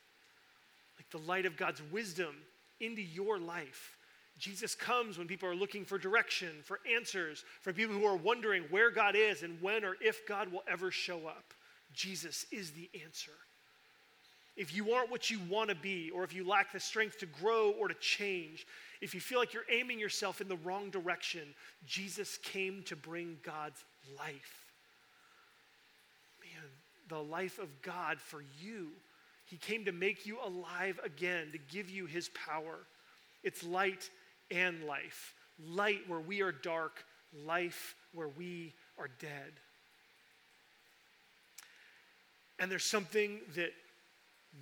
Like 0.96 1.10
the 1.10 1.26
light 1.26 1.46
of 1.46 1.56
God's 1.56 1.82
wisdom 1.90 2.34
into 2.80 3.02
your 3.02 3.38
life. 3.38 3.96
Jesus 4.38 4.74
comes 4.74 5.16
when 5.16 5.28
people 5.28 5.48
are 5.48 5.54
looking 5.54 5.84
for 5.84 5.96
direction, 5.96 6.50
for 6.64 6.80
answers, 6.92 7.44
for 7.62 7.72
people 7.72 7.94
who 7.94 8.04
are 8.04 8.16
wondering 8.16 8.64
where 8.70 8.90
God 8.90 9.14
is 9.14 9.42
and 9.42 9.60
when 9.62 9.84
or 9.84 9.96
if 10.00 10.26
God 10.26 10.52
will 10.52 10.64
ever 10.68 10.90
show 10.90 11.26
up. 11.26 11.54
Jesus 11.92 12.44
is 12.50 12.72
the 12.72 12.90
answer. 13.04 13.32
If 14.56 14.74
you 14.74 14.92
aren't 14.92 15.10
what 15.10 15.30
you 15.30 15.40
want 15.48 15.70
to 15.70 15.76
be, 15.76 16.10
or 16.10 16.22
if 16.22 16.32
you 16.32 16.46
lack 16.46 16.72
the 16.72 16.80
strength 16.80 17.18
to 17.18 17.26
grow 17.26 17.70
or 17.70 17.88
to 17.88 17.94
change, 17.94 18.66
if 19.04 19.14
you 19.14 19.20
feel 19.20 19.38
like 19.38 19.52
you're 19.52 19.70
aiming 19.70 19.98
yourself 19.98 20.40
in 20.40 20.48
the 20.48 20.56
wrong 20.56 20.88
direction, 20.88 21.42
Jesus 21.86 22.38
came 22.38 22.82
to 22.84 22.96
bring 22.96 23.36
God's 23.42 23.84
life. 24.18 24.64
Man, 26.40 26.64
the 27.10 27.22
life 27.22 27.58
of 27.58 27.68
God 27.82 28.18
for 28.18 28.42
you. 28.62 28.88
He 29.44 29.58
came 29.58 29.84
to 29.84 29.92
make 29.92 30.24
you 30.24 30.38
alive 30.42 30.98
again, 31.04 31.48
to 31.52 31.58
give 31.58 31.90
you 31.90 32.06
his 32.06 32.30
power. 32.30 32.78
It's 33.42 33.62
light 33.62 34.08
and 34.50 34.82
life. 34.84 35.34
Light 35.62 36.08
where 36.08 36.20
we 36.20 36.40
are 36.40 36.50
dark, 36.50 37.04
life 37.44 37.94
where 38.14 38.28
we 38.28 38.72
are 38.98 39.10
dead. 39.20 39.52
And 42.58 42.70
there's 42.70 42.84
something 42.84 43.40
that 43.54 43.74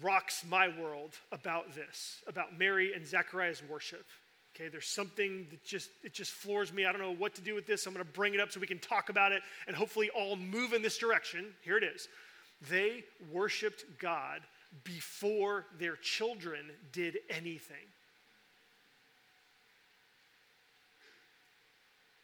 rocks 0.02 0.42
my 0.50 0.66
world 0.80 1.12
about 1.30 1.76
this, 1.76 2.22
about 2.26 2.58
Mary 2.58 2.92
and 2.92 3.06
Zachariah's 3.06 3.62
worship. 3.70 4.04
Okay, 4.54 4.68
there's 4.68 4.86
something 4.86 5.46
that 5.50 5.64
just 5.64 5.90
it 6.02 6.12
just 6.12 6.30
floors 6.30 6.72
me. 6.72 6.84
I 6.84 6.92
don't 6.92 7.00
know 7.00 7.14
what 7.14 7.34
to 7.36 7.40
do 7.40 7.54
with 7.54 7.66
this. 7.66 7.86
I'm 7.86 7.94
going 7.94 8.04
to 8.04 8.12
bring 8.12 8.34
it 8.34 8.40
up 8.40 8.52
so 8.52 8.60
we 8.60 8.66
can 8.66 8.78
talk 8.78 9.08
about 9.08 9.32
it 9.32 9.42
and 9.66 9.74
hopefully 9.74 10.10
all 10.10 10.36
move 10.36 10.74
in 10.74 10.82
this 10.82 10.98
direction. 10.98 11.54
Here 11.62 11.78
it 11.78 11.84
is. 11.84 12.08
They 12.68 13.04
worshiped 13.32 13.84
God 13.98 14.42
before 14.84 15.66
their 15.78 15.96
children 15.96 16.70
did 16.92 17.18
anything. 17.30 17.76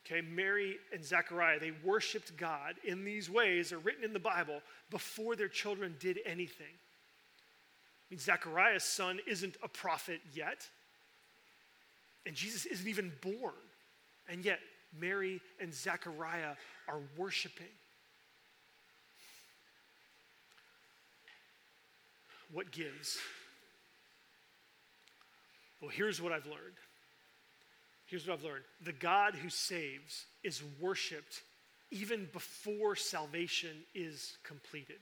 Okay, 0.06 0.22
Mary 0.22 0.76
and 0.92 1.04
Zechariah, 1.04 1.60
they 1.60 1.72
worshiped 1.84 2.34
God 2.38 2.76
in 2.82 3.04
these 3.04 3.28
ways, 3.28 3.72
are 3.72 3.78
written 3.78 4.04
in 4.04 4.14
the 4.14 4.18
Bible, 4.18 4.62
before 4.90 5.36
their 5.36 5.48
children 5.48 5.96
did 6.00 6.20
anything. 6.24 6.66
I 6.66 8.06
mean, 8.08 8.18
Zechariah's 8.18 8.84
son 8.84 9.20
isn't 9.26 9.58
a 9.62 9.68
prophet 9.68 10.20
yet, 10.32 10.66
and 12.28 12.36
Jesus 12.36 12.66
isn't 12.66 12.86
even 12.86 13.10
born. 13.22 13.54
And 14.28 14.44
yet, 14.44 14.60
Mary 14.96 15.40
and 15.60 15.74
Zechariah 15.74 16.54
are 16.86 17.00
worshiping. 17.16 17.66
What 22.52 22.70
gives? 22.70 23.18
Well, 25.80 25.90
here's 25.90 26.20
what 26.20 26.32
I've 26.32 26.46
learned 26.46 26.76
Here's 28.08 28.26
what 28.26 28.38
I've 28.38 28.44
learned 28.44 28.64
the 28.84 28.92
God 28.92 29.34
who 29.34 29.50
saves 29.50 30.26
is 30.42 30.62
worshiped 30.80 31.42
even 31.90 32.28
before 32.32 32.96
salvation 32.96 33.76
is 33.94 34.36
completed. 34.44 34.98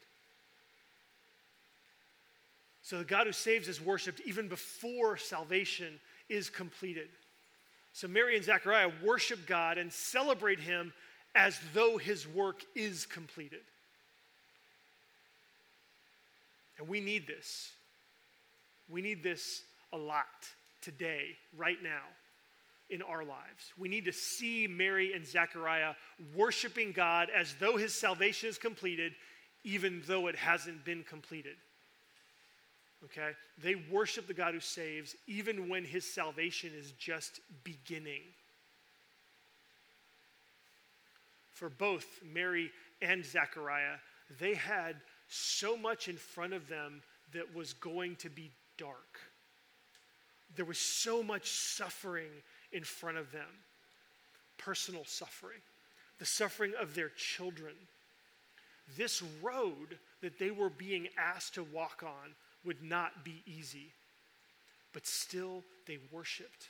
So 2.83 2.99
the 2.99 3.05
God 3.05 3.27
who 3.27 3.33
saves 3.33 3.67
is 3.67 3.81
worshiped 3.81 4.21
even 4.25 4.49
before 4.49 5.17
salvation 5.17 5.99
is 6.29 6.51
completed. 6.51 7.09
So 7.93 8.09
Mary 8.09 8.37
and 8.37 8.45
Zechariah 8.45 8.91
worship 9.03 9.47
God 9.47 9.79
and 9.79 9.93
celebrate 9.93 10.61
him 10.61 10.93
as 11.35 11.59
though 11.75 11.99
his 11.99 12.27
work 12.27 12.63
is 12.75 13.07
completed. 13.07 13.61
And 16.79 16.89
we 16.89 17.01
need 17.01 17.27
this. 17.27 17.71
We 18.89 19.03
need 19.03 19.23
this 19.23 19.63
a 19.93 19.97
lot 19.97 20.27
today, 20.83 21.37
right 21.57 21.83
now 21.83 22.03
in 22.91 23.03
our 23.03 23.25
lives. 23.25 23.73
We 23.77 23.89
need 23.89 24.05
to 24.05 24.13
see 24.13 24.67
Mary 24.67 25.13
and 25.13 25.27
Zechariah 25.27 25.95
worshiping 26.35 26.93
God 26.93 27.29
as 27.35 27.55
though 27.59 27.77
his 27.77 27.93
salvation 27.93 28.49
is 28.49 28.59
completed, 28.59 29.13
even 29.65 30.03
though 30.07 30.29
it 30.29 30.37
hasn't 30.37 30.85
been 30.85 31.03
completed. 31.03 31.57
Okay? 33.05 33.31
They 33.63 33.75
worship 33.91 34.27
the 34.27 34.35
God 34.35 34.55
who 34.55 34.61
saves 34.61 35.15
even 35.27 35.69
when 35.69 35.85
his 35.85 36.11
salvation 36.11 36.73
is 36.79 36.93
just 36.93 37.41
beginning. 37.63 38.23
For 41.53 41.69
both 41.69 42.07
Mary 42.23 42.71
and 43.01 43.25
Zechariah, 43.25 43.97
they 44.41 44.55
had 44.55 44.97
so 45.29 45.77
much 45.77 46.09
in 46.09 46.17
front 46.17 46.53
of 46.53 46.69
them 46.69 47.03
that 47.33 47.55
was 47.55 47.73
going 47.73 48.17
to 48.17 48.31
be 48.31 48.51
dark. 48.79 49.21
There 50.55 50.65
was 50.65 50.79
so 50.79 51.23
much 51.23 51.51
suffering 51.51 52.31
in 52.73 52.85
front 52.85 53.19
of 53.19 53.33
them 53.33 53.49
personal 54.59 55.05
suffering, 55.05 55.61
the 56.19 56.25
suffering 56.25 56.73
of 56.81 56.95
their 56.95 57.11
children. 57.11 57.75
This 58.97 59.23
road 59.43 59.99
that 60.23 60.39
they 60.39 60.51
were 60.51 60.71
being 60.71 61.09
asked 61.19 61.55
to 61.55 61.65
walk 61.65 62.03
on 62.03 62.35
would 62.67 62.83
not 62.83 63.25
be 63.25 63.43
easy, 63.47 63.93
but 64.93 65.07
still 65.07 65.63
they 65.87 65.99
worshiped. 66.11 66.69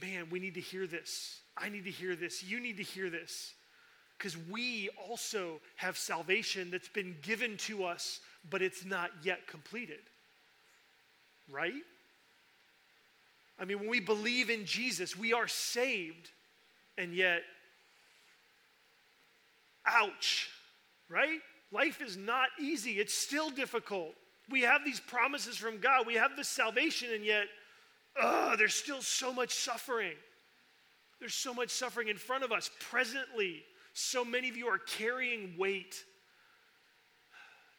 Man, 0.00 0.28
we 0.30 0.38
need 0.38 0.54
to 0.54 0.60
hear 0.60 0.86
this. 0.86 1.40
I 1.56 1.68
need 1.68 1.84
to 1.84 1.90
hear 1.90 2.16
this. 2.16 2.42
You 2.42 2.60
need 2.60 2.78
to 2.78 2.82
hear 2.82 3.10
this. 3.10 3.52
Because 4.16 4.36
we 4.50 4.88
also 5.08 5.60
have 5.76 5.98
salvation 5.98 6.70
that's 6.70 6.88
been 6.88 7.16
given 7.22 7.56
to 7.58 7.84
us, 7.84 8.20
but 8.48 8.62
it's 8.62 8.84
not 8.84 9.10
yet 9.22 9.46
completed. 9.46 10.00
Right? 11.50 11.72
I 13.58 13.64
mean, 13.64 13.80
when 13.80 13.88
we 13.88 14.00
believe 14.00 14.50
in 14.50 14.64
Jesus, 14.64 15.16
we 15.16 15.32
are 15.32 15.46
saved, 15.46 16.30
and 16.98 17.14
yet, 17.14 17.42
ouch, 19.86 20.48
right? 21.08 21.40
Life 21.74 22.00
is 22.00 22.16
not 22.16 22.50
easy, 22.60 22.92
it's 22.92 23.12
still 23.12 23.50
difficult. 23.50 24.14
We 24.48 24.60
have 24.60 24.84
these 24.84 25.00
promises 25.00 25.56
from 25.56 25.78
God, 25.78 26.06
we 26.06 26.14
have 26.14 26.36
this 26.36 26.48
salvation, 26.48 27.08
and 27.12 27.24
yet, 27.24 27.46
there's 28.56 28.74
still 28.74 29.02
so 29.02 29.32
much 29.32 29.52
suffering. 29.52 30.12
There's 31.18 31.34
so 31.34 31.52
much 31.52 31.70
suffering 31.70 32.08
in 32.08 32.16
front 32.16 32.44
of 32.44 32.52
us 32.52 32.70
presently. 32.78 33.64
So 33.92 34.24
many 34.24 34.48
of 34.48 34.56
you 34.56 34.68
are 34.68 34.78
carrying 34.78 35.56
weight, 35.58 35.96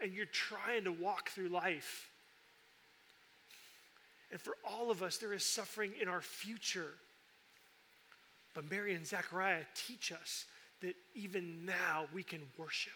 and 0.02 0.12
you're 0.12 0.26
trying 0.26 0.84
to 0.84 0.92
walk 0.92 1.30
through 1.30 1.50
life. 1.50 2.10
And 4.32 4.42
for 4.42 4.56
all 4.68 4.92
of 4.92 5.04
us, 5.04 5.18
there 5.18 5.32
is 5.32 5.46
suffering 5.46 5.94
in 6.02 6.10
our 6.10 6.22
future. 6.22 6.92
But 8.54 8.70
Mary 8.70 8.94
and 8.94 9.08
Zechariah 9.08 9.64
teach 9.74 10.12
us 10.12 10.46
that 10.82 10.96
even 11.14 11.66
now 11.66 12.08
we 12.14 12.24
can 12.24 12.42
worship. 12.58 12.92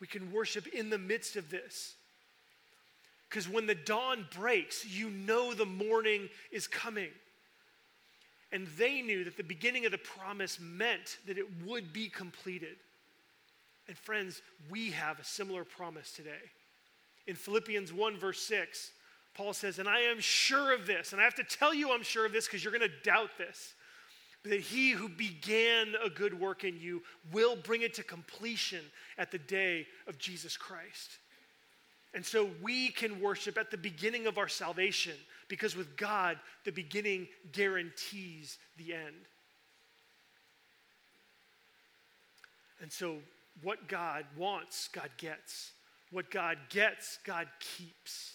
We 0.00 0.06
can 0.06 0.32
worship 0.32 0.66
in 0.66 0.90
the 0.90 0.98
midst 0.98 1.36
of 1.36 1.50
this. 1.50 1.94
Because 3.28 3.48
when 3.48 3.66
the 3.66 3.74
dawn 3.74 4.26
breaks, 4.34 4.86
you 4.86 5.10
know 5.10 5.52
the 5.52 5.66
morning 5.66 6.28
is 6.52 6.66
coming. 6.68 7.10
And 8.52 8.66
they 8.78 9.02
knew 9.02 9.24
that 9.24 9.36
the 9.36 9.42
beginning 9.42 9.86
of 9.86 9.92
the 9.92 9.98
promise 9.98 10.58
meant 10.60 11.18
that 11.26 11.38
it 11.38 11.46
would 11.66 11.92
be 11.92 12.08
completed. 12.08 12.76
And 13.88 13.96
friends, 13.96 14.40
we 14.70 14.90
have 14.92 15.18
a 15.18 15.24
similar 15.24 15.64
promise 15.64 16.12
today. 16.12 16.30
In 17.26 17.34
Philippians 17.34 17.92
1, 17.92 18.16
verse 18.16 18.40
6, 18.42 18.92
Paul 19.34 19.52
says, 19.52 19.78
and 19.78 19.88
I 19.88 20.00
am 20.00 20.20
sure 20.20 20.72
of 20.72 20.86
this, 20.86 21.12
and 21.12 21.20
I 21.20 21.24
have 21.24 21.34
to 21.34 21.44
tell 21.44 21.74
you 21.74 21.92
I'm 21.92 22.02
sure 22.02 22.24
of 22.24 22.32
this 22.32 22.46
because 22.46 22.64
you're 22.64 22.72
going 22.72 22.88
to 22.88 23.02
doubt 23.04 23.30
this, 23.36 23.74
that 24.50 24.60
he 24.60 24.90
who 24.90 25.08
began 25.08 25.94
a 26.04 26.10
good 26.10 26.38
work 26.38 26.64
in 26.64 26.78
you 26.80 27.02
will 27.32 27.56
bring 27.56 27.82
it 27.82 27.94
to 27.94 28.02
completion 28.02 28.80
at 29.18 29.30
the 29.30 29.38
day 29.38 29.86
of 30.06 30.18
Jesus 30.18 30.56
Christ. 30.56 31.18
And 32.14 32.24
so 32.24 32.48
we 32.62 32.88
can 32.90 33.20
worship 33.20 33.58
at 33.58 33.70
the 33.70 33.76
beginning 33.76 34.26
of 34.26 34.38
our 34.38 34.48
salvation 34.48 35.14
because 35.48 35.76
with 35.76 35.96
God, 35.96 36.38
the 36.64 36.72
beginning 36.72 37.28
guarantees 37.52 38.58
the 38.78 38.94
end. 38.94 39.26
And 42.80 42.92
so, 42.92 43.16
what 43.62 43.88
God 43.88 44.26
wants, 44.36 44.88
God 44.88 45.08
gets. 45.16 45.72
What 46.10 46.30
God 46.30 46.58
gets, 46.68 47.18
God 47.24 47.48
keeps 47.58 48.34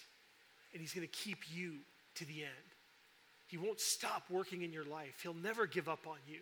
and 0.73 0.81
He's 0.81 0.93
going 0.93 1.07
to 1.07 1.13
keep 1.13 1.39
you 1.53 1.77
to 2.15 2.25
the 2.25 2.41
end. 2.41 2.70
He 3.51 3.57
won't 3.57 3.81
stop 3.81 4.23
working 4.29 4.61
in 4.61 4.71
your 4.71 4.85
life. 4.85 5.19
He'll 5.21 5.33
never 5.33 5.67
give 5.67 5.89
up 5.89 6.07
on 6.07 6.15
you. 6.25 6.39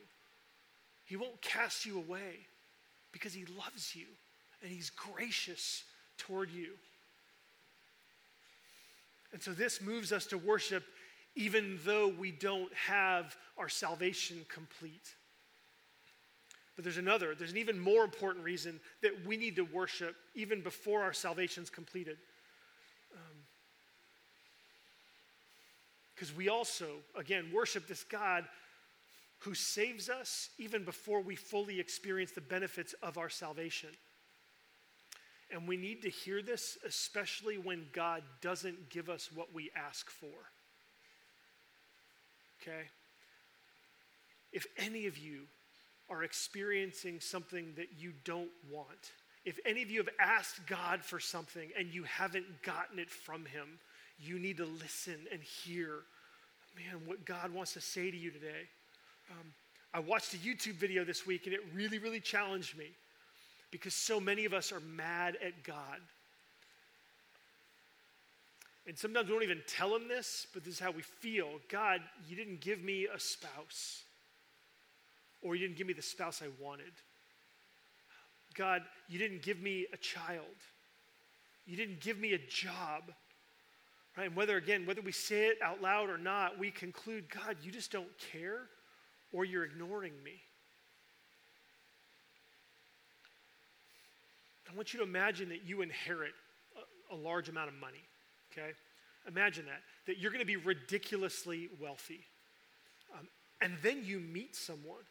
He 1.06 1.16
won't 1.16 1.42
cast 1.42 1.84
you 1.84 1.98
away 1.98 2.36
because 3.12 3.34
He 3.34 3.46
loves 3.46 3.96
you 3.96 4.06
and 4.62 4.72
He's 4.72 4.92
gracious 4.92 5.84
toward 6.20 6.52
you. 6.52 6.74
And 9.34 9.42
so 9.42 9.54
this 9.54 9.82
moves 9.82 10.12
us 10.12 10.28
to 10.28 10.38
worship 10.38 10.84
even 11.36 11.80
though 11.84 12.10
we 12.10 12.30
don't 12.30 12.72
have 12.76 13.36
our 13.58 13.70
salvation 13.70 14.46
complete. 14.48 15.16
But 16.76 16.84
there's 16.84 16.98
another, 16.98 17.34
there's 17.34 17.52
an 17.52 17.58
even 17.58 17.80
more 17.80 18.04
important 18.04 18.46
reason 18.46 18.80
that 19.02 19.26
we 19.26 19.36
need 19.36 19.56
to 19.56 19.64
worship 19.64 20.16
even 20.36 20.62
before 20.62 21.02
our 21.02 21.14
salvation's 21.14 21.72
completed. 21.72 22.18
Because 26.20 26.36
we 26.36 26.50
also, 26.50 26.88
again, 27.16 27.50
worship 27.54 27.88
this 27.88 28.04
God 28.04 28.44
who 29.40 29.54
saves 29.54 30.10
us 30.10 30.50
even 30.58 30.84
before 30.84 31.22
we 31.22 31.38
fully 31.38 31.80
experience 31.80 32.32
the 32.32 32.42
benefits 32.42 32.94
of 33.02 33.18
our 33.18 33.30
salvation. 33.30 33.92
And 35.50 35.66
we 35.66 35.78
need 35.78 36.02
to 36.02 36.10
hear 36.10 36.42
this, 36.42 36.78
especially 36.86 37.58
when 37.58 37.86
God 37.94 38.24
doesn't 38.42 38.90
give 38.90 39.10
us 39.10 39.30
what 39.34 39.54
we 39.54 39.72
ask 39.78 40.10
for. 40.10 40.28
Okay? 42.62 42.90
If 44.52 44.66
any 44.78 45.08
of 45.08 45.18
you 45.18 45.44
are 46.10 46.22
experiencing 46.22 47.22
something 47.22 47.76
that 47.78 47.94
you 47.98 48.12
don't 48.26 48.52
want, 48.70 49.14
if 49.46 49.58
any 49.66 49.82
of 49.84 49.90
you 49.90 50.00
have 50.00 50.10
asked 50.20 50.68
God 50.68 51.02
for 51.02 51.22
something 51.22 51.70
and 51.80 51.94
you 51.94 52.04
haven't 52.04 52.62
gotten 52.62 53.00
it 53.00 53.10
from 53.10 53.46
Him, 53.46 53.80
you 54.22 54.40
need 54.40 54.58
to 54.58 54.66
listen 54.66 55.16
and 55.32 55.42
hear, 55.42 56.00
man, 56.76 57.02
what 57.06 57.26
God 57.26 57.54
wants 57.54 57.74
to 57.74 57.82
say 57.82 58.12
to 58.12 58.18
you 58.18 58.32
today. 58.32 58.68
Um, 59.32 59.54
I 59.94 60.00
watched 60.00 60.34
a 60.34 60.38
YouTube 60.38 60.74
video 60.74 61.04
this 61.04 61.26
week 61.26 61.46
and 61.46 61.54
it 61.54 61.62
really, 61.74 62.00
really 62.00 62.20
challenged 62.20 62.78
me 62.78 62.88
because 63.72 63.94
so 63.94 64.20
many 64.20 64.46
of 64.46 64.54
us 64.54 64.72
are 64.72 64.80
mad 64.80 65.38
at 65.44 65.64
God. 65.64 66.00
And 68.88 68.98
sometimes 68.98 69.28
we 69.28 69.34
don't 69.34 69.44
even 69.44 69.62
tell 69.68 69.96
him 69.96 70.08
this, 70.08 70.48
but 70.54 70.64
this 70.64 70.74
is 70.76 70.80
how 70.80 70.92
we 70.92 71.04
feel. 71.04 71.48
God, 71.70 72.02
you 72.28 72.36
didn't 72.36 72.60
give 72.60 72.82
me 72.82 73.08
a 73.14 73.20
spouse, 73.20 74.04
or 75.44 75.54
you 75.54 75.68
didn't 75.68 75.78
give 75.78 75.86
me 75.86 75.94
the 75.94 76.02
spouse 76.02 76.42
I 76.42 76.48
wanted. 76.60 76.92
God, 78.56 78.82
you 79.08 79.20
didn't 79.20 79.44
give 79.44 79.62
me 79.62 79.86
a 79.94 79.98
child. 79.98 80.44
You 81.68 81.78
didn't 81.78 82.00
give 82.00 82.18
me 82.18 82.34
a 82.34 82.40
job. 82.40 83.12
Right? 84.20 84.28
And 84.28 84.36
whether, 84.36 84.58
again, 84.58 84.86
whether 84.86 85.00
we 85.00 85.14
say 85.14 85.48
it 85.48 85.60
out 85.64 85.82
loud 85.82 86.10
or 86.10 86.18
not, 86.18 86.60
we 86.60 86.72
conclude, 86.72 87.30
God, 87.30 87.56
you 87.64 87.72
just 87.72 87.90
don't 87.90 88.10
care, 88.34 88.64
or 89.32 89.46
you're 89.46 89.64
ignoring 89.64 90.12
me. 90.26 90.34
I 94.70 94.76
want 94.76 94.94
you 94.94 95.00
to 95.00 95.06
imagine 95.06 95.48
that 95.50 95.64
you 95.66 95.82
inherit 95.82 96.34
a, 97.12 97.16
a 97.16 97.18
large 97.18 97.48
amount 97.48 97.70
of 97.70 97.76
money, 97.76 98.04
okay? 98.52 98.72
Imagine 99.26 99.64
that, 99.68 99.80
that 100.06 100.18
you're 100.18 100.32
going 100.32 100.42
to 100.42 100.46
be 100.46 100.58
ridiculously 100.58 101.70
wealthy. 101.80 102.20
Um, 103.18 103.26
and 103.62 103.72
then 103.82 104.02
you 104.04 104.20
meet 104.20 104.54
someone. 104.54 105.06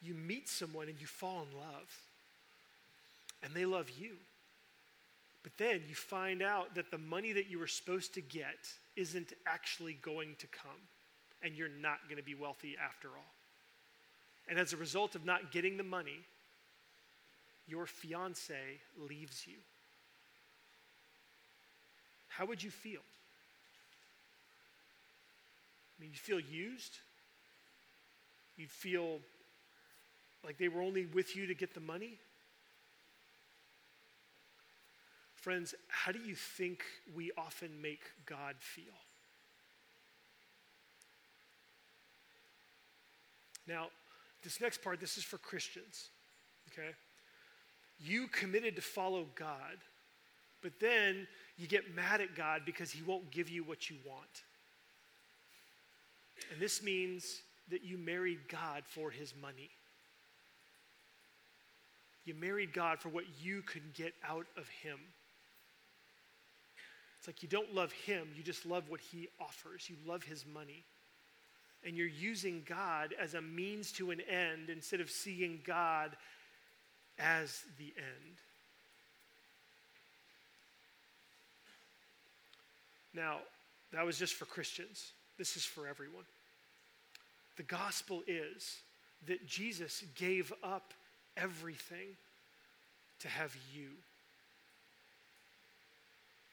You 0.00 0.14
meet 0.14 0.48
someone 0.48 0.88
and 0.88 1.00
you 1.00 1.08
fall 1.08 1.44
in 1.50 1.58
love. 1.58 2.00
And 3.42 3.52
they 3.52 3.64
love 3.64 3.90
you. 3.90 4.12
But 5.42 5.52
then 5.56 5.82
you 5.88 5.94
find 5.94 6.42
out 6.42 6.74
that 6.74 6.90
the 6.90 6.98
money 6.98 7.32
that 7.32 7.50
you 7.50 7.58
were 7.58 7.66
supposed 7.66 8.14
to 8.14 8.20
get 8.20 8.68
isn't 8.96 9.32
actually 9.46 9.94
going 10.02 10.36
to 10.38 10.46
come. 10.46 10.70
And 11.42 11.54
you're 11.54 11.68
not 11.80 12.00
going 12.04 12.18
to 12.18 12.22
be 12.22 12.34
wealthy 12.34 12.76
after 12.82 13.08
all. 13.08 13.34
And 14.48 14.58
as 14.58 14.72
a 14.72 14.76
result 14.76 15.14
of 15.14 15.24
not 15.24 15.52
getting 15.52 15.76
the 15.76 15.82
money, 15.82 16.18
your 17.66 17.86
fiance 17.86 18.54
leaves 19.08 19.46
you, 19.46 19.54
how 22.28 22.46
would 22.46 22.62
you 22.62 22.70
feel? 22.70 23.00
I 25.98 26.02
mean, 26.02 26.10
you 26.12 26.18
feel 26.18 26.40
used? 26.40 26.98
You'd 28.56 28.70
feel 28.70 29.20
like 30.44 30.58
they 30.58 30.68
were 30.68 30.82
only 30.82 31.06
with 31.06 31.36
you 31.36 31.46
to 31.46 31.54
get 31.54 31.74
the 31.74 31.80
money? 31.80 32.18
Friends, 35.40 35.74
how 35.88 36.12
do 36.12 36.18
you 36.18 36.34
think 36.34 36.82
we 37.14 37.30
often 37.38 37.70
make 37.80 38.02
God 38.26 38.56
feel? 38.58 38.84
Now, 43.66 43.86
this 44.42 44.60
next 44.60 44.82
part, 44.82 45.00
this 45.00 45.16
is 45.16 45.24
for 45.24 45.38
Christians, 45.38 46.08
okay? 46.72 46.90
You 47.98 48.26
committed 48.28 48.76
to 48.76 48.82
follow 48.82 49.26
God, 49.34 49.78
but 50.62 50.72
then 50.78 51.26
you 51.56 51.66
get 51.66 51.94
mad 51.94 52.20
at 52.20 52.34
God 52.34 52.62
because 52.66 52.90
He 52.90 53.02
won't 53.02 53.30
give 53.30 53.48
you 53.48 53.64
what 53.64 53.88
you 53.88 53.96
want. 54.06 54.42
And 56.52 56.60
this 56.60 56.82
means 56.82 57.42
that 57.70 57.82
you 57.82 57.96
married 57.96 58.40
God 58.48 58.82
for 58.86 59.10
His 59.10 59.34
money. 59.40 59.70
You 62.24 62.34
married 62.34 62.72
God 62.74 62.98
for 62.98 63.08
what 63.08 63.24
you 63.42 63.62
could 63.62 63.94
get 63.94 64.12
out 64.28 64.46
of 64.56 64.68
Him. 64.68 64.98
It's 67.20 67.26
like 67.26 67.42
you 67.42 67.50
don't 67.50 67.74
love 67.74 67.92
Him, 67.92 68.28
you 68.34 68.42
just 68.42 68.64
love 68.64 68.88
what 68.88 68.98
He 68.98 69.28
offers. 69.38 69.90
You 69.90 69.96
love 70.06 70.22
His 70.22 70.46
money. 70.46 70.84
And 71.84 71.94
you're 71.94 72.08
using 72.08 72.62
God 72.66 73.14
as 73.20 73.34
a 73.34 73.42
means 73.42 73.92
to 73.92 74.10
an 74.10 74.22
end 74.22 74.70
instead 74.70 75.00
of 75.00 75.10
seeing 75.10 75.60
God 75.62 76.16
as 77.18 77.62
the 77.78 77.92
end. 77.98 78.36
Now, 83.12 83.36
that 83.92 84.06
was 84.06 84.18
just 84.18 84.32
for 84.32 84.46
Christians. 84.46 85.12
This 85.36 85.56
is 85.56 85.64
for 85.64 85.86
everyone. 85.86 86.24
The 87.58 87.64
gospel 87.64 88.22
is 88.26 88.78
that 89.26 89.46
Jesus 89.46 90.04
gave 90.14 90.54
up 90.62 90.94
everything 91.36 92.16
to 93.18 93.28
have 93.28 93.54
you. 93.74 93.88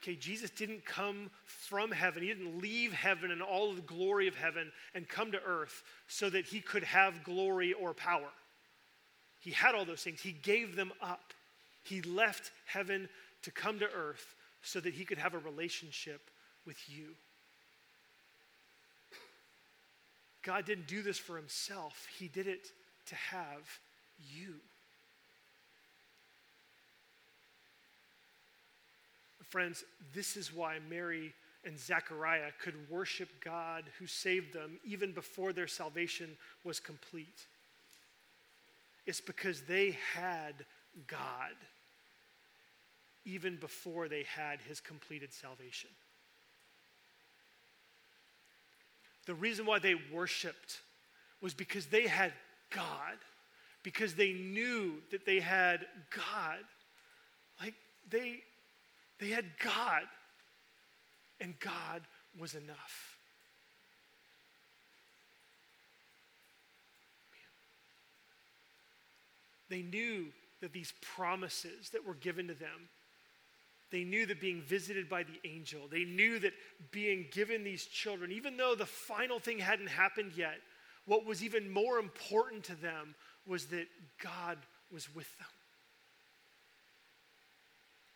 Okay, 0.01 0.15
Jesus 0.15 0.49
didn't 0.51 0.85
come 0.85 1.29
from 1.45 1.91
heaven. 1.91 2.21
He 2.21 2.29
didn't 2.29 2.61
leave 2.61 2.93
heaven 2.93 3.31
and 3.31 3.41
all 3.41 3.71
of 3.71 3.75
the 3.75 3.81
glory 3.81 4.27
of 4.27 4.35
heaven 4.35 4.71
and 4.93 5.07
come 5.07 5.31
to 5.31 5.41
earth 5.43 5.83
so 6.07 6.29
that 6.29 6.45
he 6.45 6.59
could 6.59 6.83
have 6.83 7.23
glory 7.23 7.73
or 7.73 7.93
power. 7.93 8.29
He 9.39 9.51
had 9.51 9.75
all 9.75 9.85
those 9.85 10.03
things. 10.03 10.21
He 10.21 10.33
gave 10.33 10.75
them 10.75 10.91
up. 11.01 11.33
He 11.83 12.01
left 12.01 12.51
heaven 12.65 13.09
to 13.43 13.51
come 13.51 13.79
to 13.79 13.89
earth 13.89 14.35
so 14.61 14.79
that 14.79 14.93
he 14.93 15.05
could 15.05 15.17
have 15.17 15.33
a 15.33 15.39
relationship 15.39 16.29
with 16.65 16.77
you. 16.89 17.15
God 20.43 20.65
didn't 20.65 20.87
do 20.87 21.01
this 21.01 21.17
for 21.17 21.35
himself, 21.35 22.07
he 22.17 22.27
did 22.27 22.47
it 22.47 22.67
to 23.07 23.15
have 23.15 23.79
you. 24.33 24.55
Friends, 29.57 29.83
this 30.13 30.37
is 30.37 30.53
why 30.53 30.77
Mary 30.87 31.33
and 31.65 31.79
Zechariah 31.79 32.51
could 32.61 32.75
worship 32.91 33.27
God 33.43 33.85
who 33.97 34.05
saved 34.05 34.53
them 34.53 34.77
even 34.85 35.13
before 35.13 35.51
their 35.51 35.65
salvation 35.65 36.37
was 36.63 36.79
complete. 36.79 37.47
It's 39.07 39.19
because 39.19 39.63
they 39.63 39.97
had 40.13 40.53
God 41.07 41.55
even 43.25 43.55
before 43.55 44.07
they 44.07 44.25
had 44.25 44.61
his 44.61 44.79
completed 44.79 45.33
salvation. 45.33 45.89
The 49.25 49.33
reason 49.33 49.65
why 49.65 49.79
they 49.79 49.95
worshiped 50.13 50.81
was 51.41 51.55
because 51.55 51.87
they 51.87 52.05
had 52.05 52.31
God, 52.69 53.17
because 53.81 54.13
they 54.13 54.33
knew 54.33 55.01
that 55.09 55.25
they 55.25 55.39
had 55.39 55.87
God. 56.11 56.59
Like 57.59 57.73
they, 58.07 58.43
they 59.19 59.29
had 59.29 59.45
God, 59.63 60.03
and 61.39 61.59
God 61.59 62.01
was 62.39 62.53
enough. 62.53 63.17
They 69.69 69.81
knew 69.81 70.27
that 70.61 70.73
these 70.73 70.93
promises 71.01 71.89
that 71.89 72.05
were 72.05 72.13
given 72.13 72.47
to 72.47 72.53
them, 72.53 72.89
they 73.91 74.03
knew 74.03 74.25
that 74.25 74.41
being 74.41 74.61
visited 74.61 75.09
by 75.09 75.23
the 75.23 75.39
angel, 75.49 75.81
they 75.89 76.03
knew 76.03 76.39
that 76.39 76.53
being 76.91 77.25
given 77.31 77.63
these 77.63 77.85
children, 77.85 78.31
even 78.31 78.57
though 78.57 78.75
the 78.75 78.85
final 78.85 79.39
thing 79.39 79.59
hadn't 79.59 79.87
happened 79.87 80.33
yet, 80.35 80.57
what 81.05 81.25
was 81.25 81.43
even 81.43 81.69
more 81.71 81.99
important 81.99 82.63
to 82.65 82.75
them 82.75 83.15
was 83.45 83.65
that 83.67 83.87
God 84.21 84.57
was 84.91 85.13
with 85.13 85.37
them. 85.37 85.47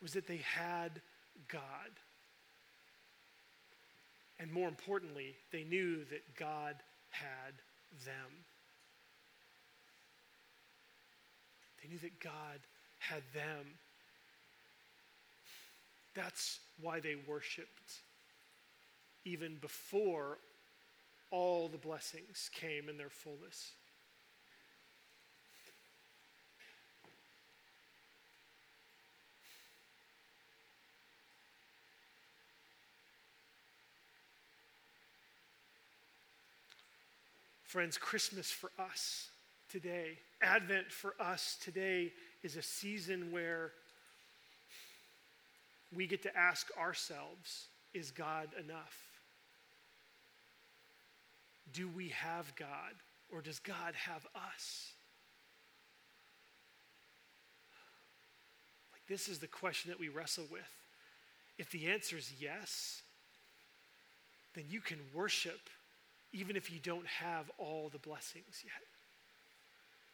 Was 0.02 0.12
that 0.14 0.26
they 0.26 0.40
had 0.44 1.00
God. 1.48 1.60
And 4.40 4.52
more 4.52 4.68
importantly, 4.68 5.36
they 5.52 5.62
knew 5.62 5.98
that 6.10 6.34
God 6.36 6.74
had 7.10 7.54
them. 8.04 8.44
They 11.80 11.88
knew 11.88 11.98
that 11.98 12.18
God 12.18 12.58
had 12.98 13.22
them. 13.32 13.66
That's 16.14 16.58
why 16.80 17.00
they 17.00 17.16
worshiped, 17.26 18.00
even 19.24 19.56
before 19.60 20.38
all 21.30 21.68
the 21.68 21.78
blessings 21.78 22.50
came 22.52 22.88
in 22.88 22.98
their 22.98 23.08
fullness. 23.08 23.72
Friends, 37.72 37.96
Christmas 37.96 38.50
for 38.50 38.70
us 38.78 39.30
today, 39.70 40.18
Advent 40.42 40.92
for 40.92 41.14
us 41.18 41.56
today 41.64 42.12
is 42.42 42.56
a 42.56 42.62
season 42.62 43.32
where 43.32 43.72
we 45.96 46.06
get 46.06 46.22
to 46.24 46.36
ask 46.36 46.68
ourselves 46.78 47.68
is 47.94 48.10
God 48.10 48.48
enough? 48.62 48.94
Do 51.72 51.88
we 51.88 52.10
have 52.10 52.54
God 52.56 52.92
or 53.32 53.40
does 53.40 53.58
God 53.58 53.94
have 53.94 54.26
us? 54.34 54.92
Like, 58.92 59.06
this 59.08 59.28
is 59.30 59.38
the 59.38 59.46
question 59.46 59.90
that 59.90 59.98
we 59.98 60.10
wrestle 60.10 60.44
with. 60.52 60.60
If 61.56 61.70
the 61.70 61.86
answer 61.86 62.18
is 62.18 62.34
yes, 62.38 63.00
then 64.54 64.64
you 64.68 64.82
can 64.82 64.98
worship 65.14 65.70
even 66.32 66.56
if 66.56 66.70
you 66.70 66.78
don't 66.82 67.06
have 67.06 67.50
all 67.58 67.88
the 67.92 67.98
blessings 67.98 68.62
yet. 68.64 68.72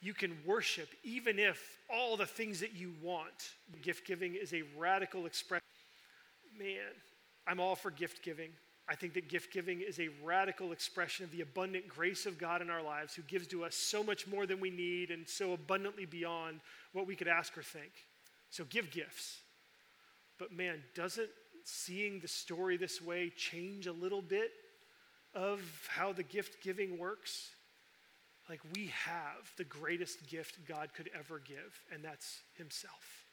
You 0.00 0.14
can 0.14 0.36
worship 0.46 0.88
even 1.02 1.38
if 1.38 1.60
all 1.92 2.16
the 2.16 2.26
things 2.26 2.60
that 2.60 2.74
you 2.74 2.92
want. 3.02 3.52
Gift 3.82 4.06
giving 4.06 4.34
is 4.34 4.52
a 4.52 4.62
radical 4.76 5.26
expression. 5.26 5.64
Man, 6.56 6.92
I'm 7.46 7.60
all 7.60 7.74
for 7.74 7.90
gift 7.90 8.22
giving. 8.22 8.50
I 8.88 8.94
think 8.94 9.14
that 9.14 9.28
gift 9.28 9.52
giving 9.52 9.80
is 9.80 10.00
a 10.00 10.08
radical 10.24 10.72
expression 10.72 11.24
of 11.24 11.30
the 11.30 11.42
abundant 11.42 11.88
grace 11.88 12.26
of 12.26 12.38
God 12.38 12.62
in 12.62 12.70
our 12.70 12.82
lives, 12.82 13.14
who 13.14 13.22
gives 13.22 13.46
to 13.48 13.64
us 13.64 13.74
so 13.74 14.02
much 14.02 14.26
more 14.26 14.46
than 14.46 14.60
we 14.60 14.70
need 14.70 15.10
and 15.10 15.28
so 15.28 15.52
abundantly 15.52 16.06
beyond 16.06 16.60
what 16.92 17.06
we 17.06 17.14
could 17.14 17.28
ask 17.28 17.56
or 17.58 17.62
think. 17.62 17.92
So 18.50 18.64
give 18.70 18.90
gifts. 18.90 19.40
But 20.38 20.52
man, 20.52 20.82
doesn't 20.94 21.28
seeing 21.64 22.20
the 22.20 22.28
story 22.28 22.76
this 22.76 23.02
way 23.02 23.30
change 23.36 23.86
a 23.86 23.92
little 23.92 24.22
bit 24.22 24.52
of 25.38 25.60
how 25.88 26.12
the 26.12 26.24
gift 26.24 26.62
giving 26.64 26.98
works? 26.98 27.50
Like, 28.48 28.60
we 28.74 28.92
have 29.04 29.52
the 29.56 29.64
greatest 29.64 30.26
gift 30.26 30.58
God 30.66 30.88
could 30.94 31.08
ever 31.16 31.38
give, 31.38 31.80
and 31.92 32.04
that's 32.04 32.40
Himself. 32.54 33.24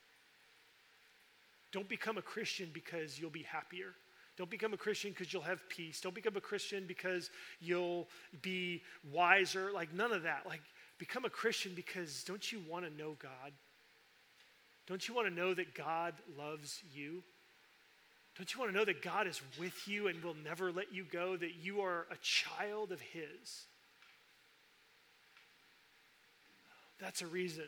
Don't 1.72 1.90
become 1.90 2.18
a 2.18 2.22
Christian 2.22 2.70
because 2.74 3.20
you'll 3.20 3.32
be 3.32 3.44
happier. 3.44 3.94
Don't 4.38 4.50
become 4.50 4.74
a 4.74 4.78
Christian 4.78 5.12
because 5.12 5.34
you'll 5.34 5.42
have 5.42 5.68
peace. 5.68 6.00
Don't 6.00 6.14
become 6.14 6.36
a 6.36 6.42
Christian 6.42 6.86
because 6.88 7.32
you'll 7.60 8.08
be 8.42 8.84
wiser. 9.12 9.72
Like, 9.74 9.94
none 9.94 10.12
of 10.12 10.24
that. 10.24 10.46
Like, 10.46 10.62
become 11.00 11.26
a 11.26 11.30
Christian 11.30 11.72
because 11.76 12.24
don't 12.24 12.52
you 12.52 12.62
want 12.70 12.86
to 12.86 12.96
know 12.96 13.16
God? 13.18 13.52
Don't 14.86 15.08
you 15.08 15.16
want 15.16 15.28
to 15.28 15.34
know 15.34 15.56
that 15.56 15.74
God 15.74 16.14
loves 16.38 16.84
you? 16.94 17.24
Don't 18.38 18.54
you 18.54 18.60
want 18.60 18.72
to 18.72 18.78
know 18.78 18.86
that 18.86 19.02
God 19.02 19.28
is 19.28 19.42
with 19.60 19.88
you 19.88 20.08
and 20.08 20.22
will 20.22 20.36
never 20.44 20.72
let 20.72 20.94
you 20.94 21.06
go, 21.10 21.38
that 21.38 21.56
you 21.62 21.82
are 21.82 22.06
a 22.12 22.18
child 22.22 22.92
of 22.92 23.00
His? 23.00 23.66
That's 27.00 27.22
a 27.22 27.28
reason 27.28 27.66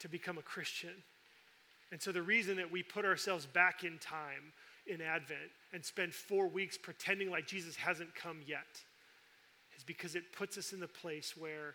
to 0.00 0.08
become 0.08 0.36
a 0.36 0.42
Christian. 0.42 0.94
And 1.90 2.02
so, 2.02 2.12
the 2.12 2.22
reason 2.22 2.56
that 2.56 2.70
we 2.70 2.82
put 2.82 3.04
ourselves 3.04 3.46
back 3.46 3.84
in 3.84 3.98
time 3.98 4.52
in 4.86 5.00
Advent 5.00 5.50
and 5.72 5.84
spend 5.84 6.12
four 6.12 6.48
weeks 6.48 6.76
pretending 6.76 7.30
like 7.30 7.46
Jesus 7.46 7.76
hasn't 7.76 8.14
come 8.14 8.38
yet 8.46 8.82
is 9.76 9.84
because 9.84 10.14
it 10.14 10.32
puts 10.36 10.58
us 10.58 10.72
in 10.72 10.80
the 10.80 10.88
place 10.88 11.34
where 11.36 11.74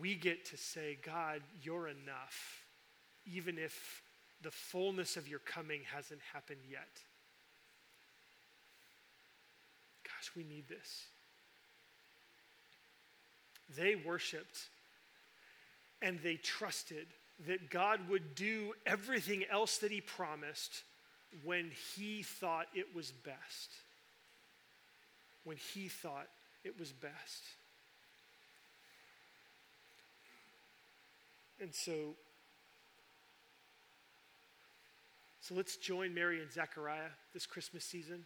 we 0.00 0.14
get 0.14 0.44
to 0.46 0.56
say, 0.56 0.98
God, 1.04 1.42
you're 1.62 1.88
enough, 1.88 2.64
even 3.26 3.58
if 3.58 4.02
the 4.42 4.50
fullness 4.50 5.16
of 5.16 5.28
your 5.28 5.38
coming 5.40 5.80
hasn't 5.92 6.20
happened 6.32 6.60
yet. 6.70 7.00
Gosh, 10.26 10.36
we 10.36 10.44
need 10.44 10.68
this. 10.68 11.04
They 13.76 13.96
worshiped 13.96 14.68
and 16.02 16.18
they 16.22 16.36
trusted 16.36 17.06
that 17.46 17.70
God 17.70 18.08
would 18.08 18.34
do 18.34 18.72
everything 18.86 19.44
else 19.50 19.78
that 19.78 19.90
He 19.90 20.00
promised 20.00 20.82
when 21.44 21.70
He 21.96 22.22
thought 22.22 22.66
it 22.74 22.94
was 22.94 23.10
best. 23.10 23.72
When 25.44 25.56
He 25.56 25.88
thought 25.88 26.28
it 26.64 26.78
was 26.78 26.92
best. 26.92 27.42
And 31.60 31.74
so, 31.74 32.14
so 35.40 35.54
let's 35.54 35.76
join 35.76 36.14
Mary 36.14 36.40
and 36.40 36.52
Zechariah 36.52 37.10
this 37.32 37.46
Christmas 37.46 37.84
season. 37.84 38.24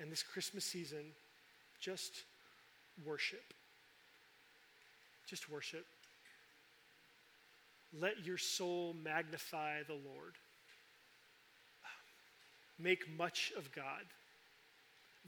And 0.00 0.10
this 0.12 0.22
Christmas 0.22 0.64
season, 0.64 1.04
just 1.80 2.22
worship. 3.04 3.52
Just 5.26 5.50
worship. 5.50 5.84
Let 7.98 8.24
your 8.24 8.38
soul 8.38 8.94
magnify 9.02 9.82
the 9.86 9.94
Lord. 9.94 10.34
Make 12.78 13.04
much 13.16 13.52
of 13.56 13.72
God. 13.72 14.04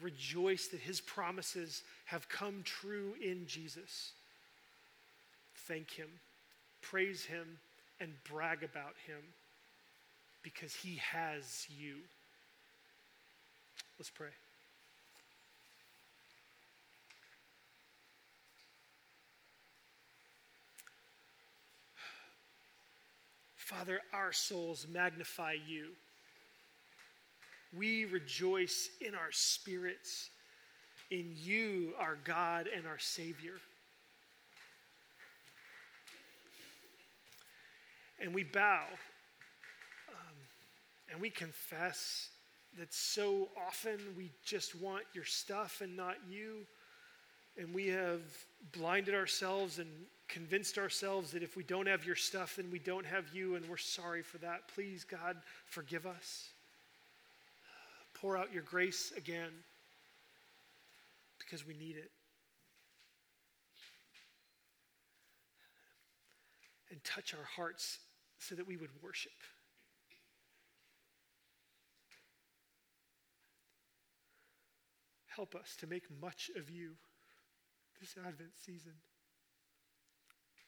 Rejoice 0.00 0.68
that 0.68 0.80
his 0.80 1.00
promises 1.00 1.82
have 2.06 2.28
come 2.28 2.62
true 2.64 3.14
in 3.22 3.46
Jesus. 3.46 4.12
Thank 5.66 5.90
him, 5.90 6.08
praise 6.80 7.24
him, 7.24 7.58
and 8.00 8.12
brag 8.24 8.62
about 8.62 8.94
him 9.06 9.20
because 10.42 10.74
he 10.74 10.96
has 10.96 11.66
you. 11.68 11.96
Let's 13.98 14.10
pray. 14.10 14.30
Father, 23.70 24.00
our 24.12 24.32
souls 24.32 24.84
magnify 24.92 25.54
you. 25.68 25.90
We 27.72 28.04
rejoice 28.04 28.88
in 29.00 29.14
our 29.14 29.30
spirits, 29.30 30.30
in 31.12 31.36
you, 31.36 31.92
our 31.96 32.18
God 32.24 32.68
and 32.76 32.84
our 32.84 32.98
Savior. 32.98 33.60
And 38.20 38.34
we 38.34 38.42
bow 38.42 38.86
um, 40.08 40.36
and 41.12 41.20
we 41.20 41.30
confess 41.30 42.30
that 42.76 42.92
so 42.92 43.50
often 43.68 44.00
we 44.16 44.32
just 44.44 44.74
want 44.74 45.04
your 45.14 45.24
stuff 45.24 45.80
and 45.80 45.96
not 45.96 46.16
you. 46.28 46.66
And 47.56 47.72
we 47.72 47.86
have 47.86 48.22
blinded 48.72 49.14
ourselves 49.14 49.78
and 49.78 49.88
convinced 50.30 50.78
ourselves 50.78 51.32
that 51.32 51.42
if 51.42 51.56
we 51.56 51.62
don't 51.62 51.86
have 51.86 52.06
your 52.06 52.16
stuff, 52.16 52.56
then 52.56 52.70
we 52.70 52.78
don't 52.78 53.06
have 53.06 53.24
you, 53.34 53.56
and 53.56 53.68
we're 53.68 53.76
sorry 53.76 54.22
for 54.22 54.38
that. 54.38 54.68
Please, 54.74 55.04
God, 55.04 55.36
forgive 55.66 56.06
us. 56.06 56.48
Pour 58.14 58.36
out 58.36 58.52
your 58.52 58.62
grace 58.62 59.12
again 59.16 59.50
because 61.38 61.66
we 61.66 61.74
need 61.74 61.96
it. 61.96 62.10
And 66.90 67.02
touch 67.04 67.34
our 67.34 67.44
hearts 67.56 67.98
so 68.38 68.54
that 68.54 68.66
we 68.66 68.76
would 68.76 68.90
worship. 69.02 69.32
Help 75.28 75.54
us 75.54 75.76
to 75.80 75.86
make 75.86 76.04
much 76.20 76.50
of 76.56 76.68
you 76.68 76.90
this 78.00 78.14
Advent 78.26 78.50
season. 78.64 78.92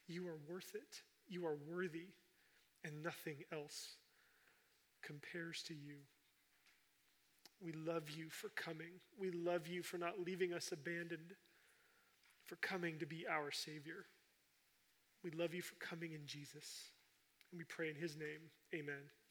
You 0.08 0.26
are 0.28 0.38
worth 0.48 0.74
it. 0.74 1.02
You 1.28 1.46
are 1.46 1.56
worthy, 1.68 2.08
and 2.84 3.02
nothing 3.02 3.36
else 3.52 3.96
compares 5.02 5.62
to 5.64 5.74
you. 5.74 5.96
We 7.64 7.72
love 7.72 8.10
you 8.10 8.28
for 8.28 8.48
coming. 8.50 9.00
We 9.18 9.30
love 9.30 9.66
you 9.66 9.82
for 9.82 9.98
not 9.98 10.20
leaving 10.24 10.52
us 10.52 10.72
abandoned, 10.72 11.34
for 12.44 12.56
coming 12.56 12.98
to 12.98 13.06
be 13.06 13.24
our 13.28 13.50
Savior. 13.50 14.06
We 15.22 15.30
love 15.30 15.54
you 15.54 15.62
for 15.62 15.76
coming 15.76 16.12
in 16.12 16.26
Jesus. 16.26 16.90
And 17.50 17.58
we 17.58 17.64
pray 17.64 17.88
in 17.88 17.96
His 17.96 18.16
name. 18.16 18.50
Amen. 18.74 19.21